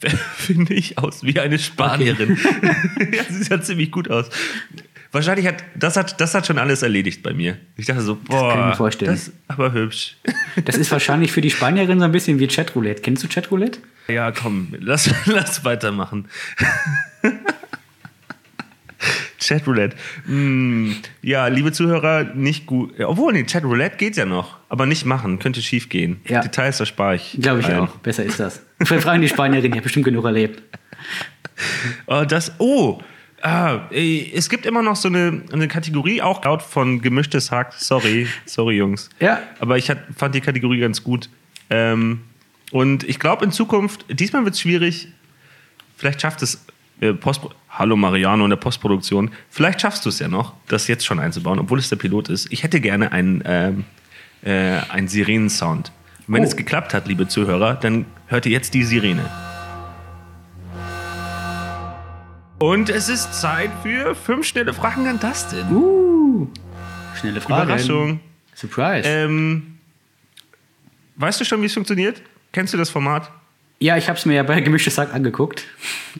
finde 0.36 0.74
ich, 0.74 0.98
aus 0.98 1.22
wie 1.22 1.38
eine 1.38 1.58
Spanierin. 1.58 2.38
ja, 3.12 3.22
sie 3.28 3.42
sah 3.44 3.60
ziemlich 3.60 3.90
gut 3.92 4.10
aus. 4.10 4.30
Wahrscheinlich 5.12 5.46
hat 5.46 5.62
das, 5.74 5.96
hat 5.96 6.20
das 6.20 6.34
hat 6.34 6.46
schon 6.46 6.58
alles 6.58 6.82
erledigt 6.82 7.22
bei 7.22 7.32
mir. 7.32 7.56
Ich 7.76 7.86
dachte 7.86 8.02
so, 8.02 8.16
boah, 8.16 8.52
kann 8.52 8.60
ich 8.60 8.66
mir 8.66 8.76
vorstellen. 8.76 9.12
das 9.12 9.28
ist 9.28 9.34
aber 9.48 9.72
hübsch. 9.72 10.16
Das 10.64 10.76
ist 10.76 10.90
wahrscheinlich 10.90 11.32
für 11.32 11.40
die 11.40 11.50
Spanierin 11.50 11.98
so 11.98 12.04
ein 12.04 12.12
bisschen 12.12 12.38
wie 12.38 12.46
Chatroulette. 12.48 13.02
Kennst 13.02 13.22
du 13.22 13.28
Chatroulette? 13.28 13.78
Ja, 14.08 14.32
komm, 14.32 14.74
lass, 14.78 15.10
lass 15.26 15.64
weitermachen. 15.64 16.28
Chatroulette. 19.38 19.96
Mm, 20.26 20.92
ja, 21.22 21.46
liebe 21.46 21.70
Zuhörer, 21.72 22.24
nicht 22.24 22.66
gut. 22.66 22.98
Obwohl, 23.00 23.32
nee, 23.32 23.44
Chatroulette 23.44 23.96
geht 23.96 24.16
ja 24.16 24.24
noch. 24.24 24.56
Aber 24.68 24.86
nicht 24.86 25.04
machen, 25.04 25.38
könnte 25.38 25.62
schief 25.62 25.88
gehen. 25.88 26.20
Ja. 26.26 26.40
Details 26.40 26.80
erspare 26.80 27.16
ich. 27.16 27.36
Glaube 27.40 27.60
ich 27.60 27.66
allen. 27.66 27.80
auch. 27.80 27.96
Besser 27.98 28.24
ist 28.24 28.40
das. 28.40 28.62
Wir 28.78 29.00
fragen 29.00 29.22
die 29.22 29.28
Spanierin, 29.28 29.70
die 29.70 29.78
hat 29.78 29.84
bestimmt 29.84 30.04
genug 30.04 30.24
erlebt. 30.24 30.62
Oh, 32.06 32.24
das, 32.26 32.52
oh, 32.58 33.00
ah, 33.46 33.80
es 33.90 34.48
gibt 34.48 34.66
immer 34.66 34.82
noch 34.82 34.96
so 34.96 35.08
eine, 35.08 35.42
eine 35.52 35.68
Kategorie, 35.68 36.20
auch 36.22 36.44
laut 36.44 36.62
von 36.62 37.00
gemischtes 37.00 37.50
Hack. 37.50 37.74
Sorry, 37.78 38.26
sorry, 38.44 38.76
Jungs. 38.76 39.08
Ja. 39.20 39.40
Aber 39.60 39.78
ich 39.78 39.88
hat, 39.90 39.98
fand 40.16 40.34
die 40.34 40.40
Kategorie 40.40 40.80
ganz 40.80 41.02
gut. 41.02 41.28
Ähm, 41.70 42.20
und 42.72 43.04
ich 43.04 43.18
glaube 43.18 43.44
in 43.44 43.52
Zukunft, 43.52 44.04
diesmal 44.08 44.44
wird 44.44 44.54
es 44.54 44.60
schwierig. 44.60 45.08
Vielleicht 45.96 46.20
schafft 46.20 46.42
es 46.42 46.64
äh, 47.00 47.12
Post. 47.12 47.42
Hallo 47.70 47.94
Mariano 47.94 48.42
in 48.44 48.50
der 48.50 48.56
Postproduktion. 48.56 49.30
Vielleicht 49.50 49.82
schaffst 49.82 50.04
du 50.06 50.08
es 50.08 50.18
ja 50.18 50.28
noch, 50.28 50.54
das 50.66 50.88
jetzt 50.88 51.04
schon 51.04 51.20
einzubauen, 51.20 51.58
obwohl 51.58 51.78
es 51.78 51.90
der 51.90 51.96
Pilot 51.96 52.30
ist. 52.30 52.50
Ich 52.50 52.62
hätte 52.62 52.80
gerne 52.80 53.12
einen, 53.12 53.42
ähm, 53.44 53.84
äh, 54.42 54.80
einen 54.88 55.06
Sirenensound. 55.08 55.92
Wenn 56.26 56.42
Oh. 56.42 56.46
es 56.46 56.56
geklappt 56.56 56.94
hat, 56.94 57.06
liebe 57.06 57.28
Zuhörer, 57.28 57.74
dann 57.74 58.06
hört 58.28 58.46
ihr 58.46 58.52
jetzt 58.52 58.72
die 58.74 58.82
Sirene. 58.82 59.45
Und 62.58 62.88
es 62.88 63.10
ist 63.10 63.34
Zeit 63.34 63.70
für 63.82 64.14
fünf 64.14 64.46
schnelle 64.46 64.72
Fragen 64.72 65.06
an 65.06 65.20
Dustin. 65.20 65.66
Uh, 65.70 66.48
schnelle 67.20 67.40
Frage. 67.42 67.64
Überraschung. 67.64 68.20
Surprise. 68.54 69.06
Ähm, 69.06 69.76
weißt 71.16 71.38
du 71.38 71.44
schon, 71.44 71.60
wie 71.60 71.66
es 71.66 71.74
funktioniert? 71.74 72.22
Kennst 72.52 72.72
du 72.72 72.78
das 72.78 72.88
Format? 72.88 73.30
ja, 73.78 73.98
ich 73.98 74.08
habe 74.08 74.18
es 74.18 74.24
mir 74.24 74.34
ja 74.34 74.42
bei 74.42 74.60
Gemischtes 74.62 74.96
Hack 74.96 75.12
angeguckt. 75.12 75.64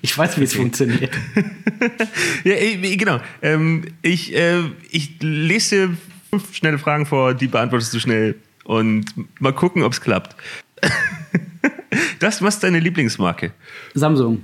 Ich 0.02 0.16
weiß, 0.16 0.38
wie 0.38 0.44
es 0.44 0.54
funktioniert. 0.54 1.16
Ja, 2.44 2.54
genau. 2.96 3.18
Ähm, 3.42 3.84
ich, 4.02 4.34
äh, 4.34 4.60
ich 4.90 5.20
lese 5.20 5.88
dir 5.88 5.96
fünf 6.30 6.54
schnelle 6.54 6.78
Fragen 6.78 7.06
vor, 7.06 7.34
die 7.34 7.48
beantwortest 7.48 7.94
du 7.94 7.98
schnell. 7.98 8.36
Und 8.64 9.06
mal 9.40 9.52
gucken, 9.52 9.82
ob 9.82 9.92
es 9.92 10.00
klappt. 10.00 10.36
das, 12.18 12.42
was 12.42 12.56
ist 12.56 12.62
deine 12.62 12.78
Lieblingsmarke? 12.78 13.52
Samsung. 13.94 14.42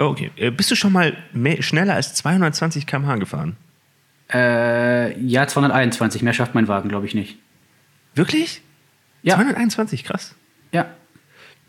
Oh, 0.00 0.06
okay. 0.06 0.30
Äh, 0.36 0.50
bist 0.50 0.70
du 0.70 0.74
schon 0.74 0.92
mal 0.92 1.16
mehr, 1.32 1.62
schneller 1.62 1.94
als 1.94 2.14
220 2.14 2.86
km/h 2.86 3.16
gefahren? 3.16 3.56
Äh, 4.32 5.20
ja, 5.20 5.46
221. 5.46 6.22
Mehr 6.22 6.32
schafft 6.32 6.54
mein 6.54 6.68
Wagen, 6.68 6.88
glaube 6.88 7.04
ich, 7.06 7.14
nicht. 7.14 7.36
Wirklich? 8.14 8.62
Ja. 9.22 9.34
221, 9.36 10.04
krass. 10.04 10.34
Ja. 10.72 10.86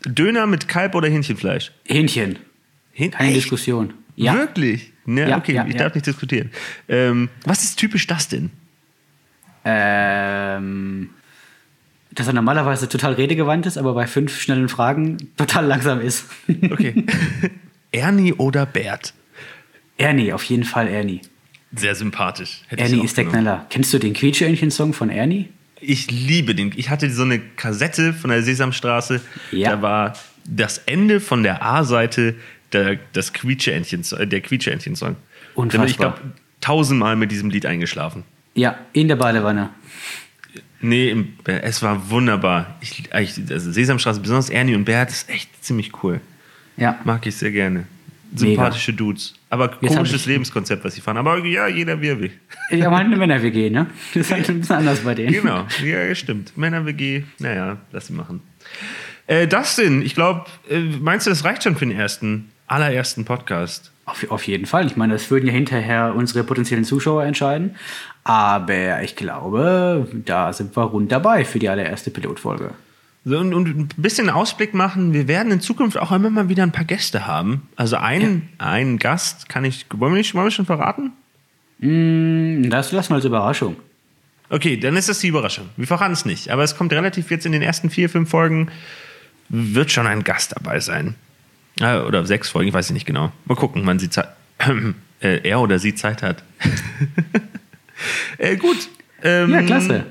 Döner 0.06 0.46
mit 0.46 0.66
Kalb 0.66 0.94
oder 0.94 1.08
Hähnchenfleisch? 1.08 1.72
Hähnchen. 1.86 2.38
Hähn 2.92 3.10
Keine 3.10 3.28
Echt? 3.28 3.36
Diskussion. 3.38 3.94
Ja. 4.16 4.34
Wirklich? 4.34 4.92
Ne, 5.04 5.28
Ja, 5.28 5.36
okay, 5.36 5.54
ja, 5.54 5.66
ich 5.66 5.74
ja. 5.74 5.80
darf 5.80 5.94
nicht 5.94 6.06
diskutieren. 6.06 6.50
Ähm, 6.88 7.28
was 7.44 7.64
ist 7.64 7.76
typisch 7.78 8.06
das 8.06 8.28
denn? 8.28 8.50
Ähm, 9.64 11.10
dass 12.12 12.26
er 12.26 12.32
normalerweise 12.32 12.88
total 12.88 13.14
redegewandt 13.14 13.66
ist, 13.66 13.76
aber 13.78 13.94
bei 13.94 14.06
fünf 14.06 14.40
schnellen 14.40 14.68
Fragen 14.68 15.18
total 15.36 15.66
langsam 15.66 16.00
ist. 16.00 16.26
Okay. 16.48 17.04
Ernie 17.92 18.32
oder 18.32 18.66
Bert? 18.66 19.14
Ernie, 19.98 20.32
auf 20.32 20.44
jeden 20.44 20.64
Fall 20.64 20.88
Ernie. 20.88 21.20
Sehr 21.74 21.94
sympathisch. 21.94 22.62
Hätte 22.68 22.82
Ernie 22.82 23.04
ist 23.04 23.16
der. 23.16 23.26
Knaller. 23.26 23.66
Kennst 23.70 23.92
du 23.94 23.98
den 23.98 24.12
Quietscheentchen-Song 24.12 24.92
von 24.92 25.10
Ernie? 25.10 25.48
Ich 25.80 26.10
liebe 26.10 26.54
den. 26.54 26.72
Ich 26.76 26.90
hatte 26.90 27.10
so 27.10 27.22
eine 27.22 27.38
Kassette 27.38 28.12
von 28.12 28.30
der 28.30 28.42
Sesamstraße. 28.42 29.20
Ja. 29.52 29.70
Da 29.70 29.82
war 29.82 30.12
das 30.44 30.78
Ende 30.78 31.20
von 31.20 31.42
der 31.42 31.62
A-Seite 31.62 32.34
der, 32.72 32.96
des 33.14 33.32
Quietscheentchen, 33.32 34.04
der 34.28 34.40
Quietscheentchen-Song. 34.40 35.16
Bin 35.56 35.84
ich 35.84 35.96
glaube 35.96 36.20
tausendmal 36.60 37.16
mit 37.16 37.30
diesem 37.30 37.50
Lied 37.50 37.66
eingeschlafen. 37.66 38.24
Ja, 38.54 38.78
in 38.92 39.08
der 39.08 39.16
Badewanne. 39.16 39.70
Nee, 40.80 41.10
im, 41.10 41.34
es 41.44 41.82
war 41.82 42.10
wunderbar. 42.10 42.76
Ich, 42.80 42.98
ich, 42.98 43.14
also 43.14 43.72
Sesamstraße, 43.72 44.20
besonders 44.20 44.50
Ernie 44.50 44.74
und 44.74 44.84
Bert, 44.84 45.10
ist 45.10 45.28
echt 45.28 45.64
ziemlich 45.64 46.02
cool. 46.02 46.20
Ja. 46.76 46.98
Mag 47.04 47.26
ich 47.26 47.36
sehr 47.36 47.50
gerne. 47.50 47.86
Sympathische 48.34 48.92
Dudes. 48.94 49.34
Aber 49.50 49.68
komisches 49.68 50.24
Lebenskonzept, 50.26 50.84
was 50.84 50.94
sie 50.94 51.00
fahren. 51.02 51.18
Aber 51.18 51.38
ja, 51.44 51.66
jeder 51.68 52.00
wie 52.00 52.08
er 52.08 52.20
will. 52.20 52.30
Haben 52.70 52.94
halt 52.94 53.06
eine 53.06 53.16
Männer-WG, 53.16 53.68
ne? 53.68 53.86
Das 54.14 54.26
ist 54.26 54.32
halt 54.32 54.48
ein 54.48 54.60
bisschen 54.60 54.76
anders 54.76 55.00
bei 55.00 55.14
denen. 55.14 55.32
Genau, 55.32 55.66
ja, 55.84 56.14
stimmt. 56.14 56.56
Männer-WG, 56.56 57.24
naja, 57.38 57.76
lass 57.92 58.06
sie 58.06 58.14
machen. 58.14 58.40
Äh, 59.26 59.46
Dustin, 59.46 60.02
ich 60.02 60.14
glaube, 60.14 60.46
äh, 60.70 60.80
meinst 60.80 61.26
du, 61.26 61.30
das 61.30 61.44
reicht 61.44 61.62
schon 61.62 61.76
für 61.76 61.86
den 61.86 61.96
ersten, 61.96 62.50
allerersten 62.66 63.24
Podcast? 63.24 63.92
Auf, 64.04 64.30
auf 64.30 64.46
jeden 64.46 64.66
Fall. 64.66 64.86
Ich 64.86 64.96
meine, 64.96 65.12
das 65.12 65.30
würden 65.30 65.46
ja 65.46 65.52
hinterher 65.52 66.14
unsere 66.16 66.42
potenziellen 66.42 66.84
Zuschauer 66.84 67.24
entscheiden. 67.24 67.76
Aber 68.24 69.02
ich 69.02 69.14
glaube, 69.14 70.08
da 70.24 70.52
sind 70.52 70.76
wir 70.76 70.84
rund 70.84 71.12
dabei 71.12 71.44
für 71.44 71.58
die 71.58 71.68
allererste 71.68 72.10
Pilotfolge. 72.10 72.72
So, 73.24 73.38
und, 73.38 73.54
und 73.54 73.68
ein 73.68 73.88
bisschen 73.96 74.30
Ausblick 74.30 74.74
machen. 74.74 75.12
Wir 75.12 75.28
werden 75.28 75.52
in 75.52 75.60
Zukunft 75.60 75.96
auch 75.96 76.10
immer 76.10 76.28
mal 76.30 76.48
wieder 76.48 76.64
ein 76.64 76.72
paar 76.72 76.84
Gäste 76.84 77.26
haben. 77.26 77.68
Also 77.76 77.96
einen, 77.96 78.48
einen 78.58 78.98
Gast 78.98 79.48
kann 79.48 79.64
ich. 79.64 79.86
Wollen 79.92 80.12
wir, 80.12 80.18
nicht, 80.18 80.34
wollen 80.34 80.46
wir 80.46 80.50
schon 80.50 80.66
verraten? 80.66 81.12
Hm, 81.80 82.68
Das 82.70 82.90
lassen 82.92 83.10
wir 83.10 83.16
als 83.16 83.24
Überraschung. 83.24 83.76
Okay, 84.48 84.76
dann 84.76 84.96
ist 84.96 85.08
das 85.08 85.20
die 85.20 85.28
Überraschung. 85.28 85.68
Wir 85.76 85.86
verraten 85.86 86.12
es 86.12 86.24
nicht. 86.24 86.50
Aber 86.50 86.62
es 86.64 86.76
kommt 86.76 86.92
relativ 86.92 87.30
jetzt 87.30 87.46
in 87.46 87.52
den 87.52 87.62
ersten 87.62 87.90
vier, 87.90 88.10
fünf 88.10 88.28
Folgen, 88.28 88.70
wird 89.48 89.90
schon 89.92 90.06
ein 90.06 90.24
Gast 90.24 90.52
dabei 90.56 90.80
sein. 90.80 91.14
Ah, 91.80 92.02
Oder 92.02 92.26
sechs 92.26 92.50
Folgen, 92.50 92.68
ich 92.68 92.74
weiß 92.74 92.90
nicht 92.90 93.06
genau. 93.06 93.32
Mal 93.46 93.54
gucken, 93.54 93.82
wann 93.86 93.98
sie 93.98 94.10
Zeit, 94.10 94.28
äh, 95.20 95.40
er 95.48 95.60
oder 95.60 95.78
sie 95.78 95.94
Zeit 95.94 96.22
hat. 96.22 96.42
äh, 98.38 98.56
gut. 98.56 98.88
Ähm, 99.22 99.50
Ja, 99.52 99.62
klasse. 99.62 100.06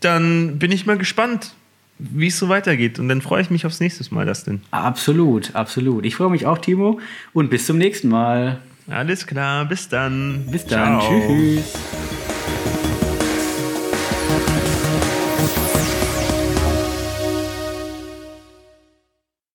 Dann 0.00 0.58
bin 0.58 0.72
ich 0.72 0.86
mal 0.86 0.98
gespannt, 0.98 1.54
wie 1.98 2.28
es 2.28 2.38
so 2.38 2.48
weitergeht. 2.48 2.98
Und 2.98 3.08
dann 3.08 3.22
freue 3.22 3.42
ich 3.42 3.50
mich 3.50 3.66
aufs 3.66 3.80
nächste 3.80 4.14
Mal, 4.14 4.26
das 4.26 4.44
denn. 4.44 4.62
Absolut, 4.70 5.54
absolut. 5.54 6.04
Ich 6.04 6.16
freue 6.16 6.30
mich 6.30 6.46
auch, 6.46 6.58
Timo. 6.58 7.00
Und 7.32 7.50
bis 7.50 7.66
zum 7.66 7.78
nächsten 7.78 8.08
Mal. 8.08 8.60
Alles 8.88 9.26
klar, 9.26 9.64
bis 9.64 9.88
dann. 9.88 10.46
Bis 10.50 10.66
dann. 10.66 11.00
Ciao. 11.00 11.26
Tschüss. 11.26 12.15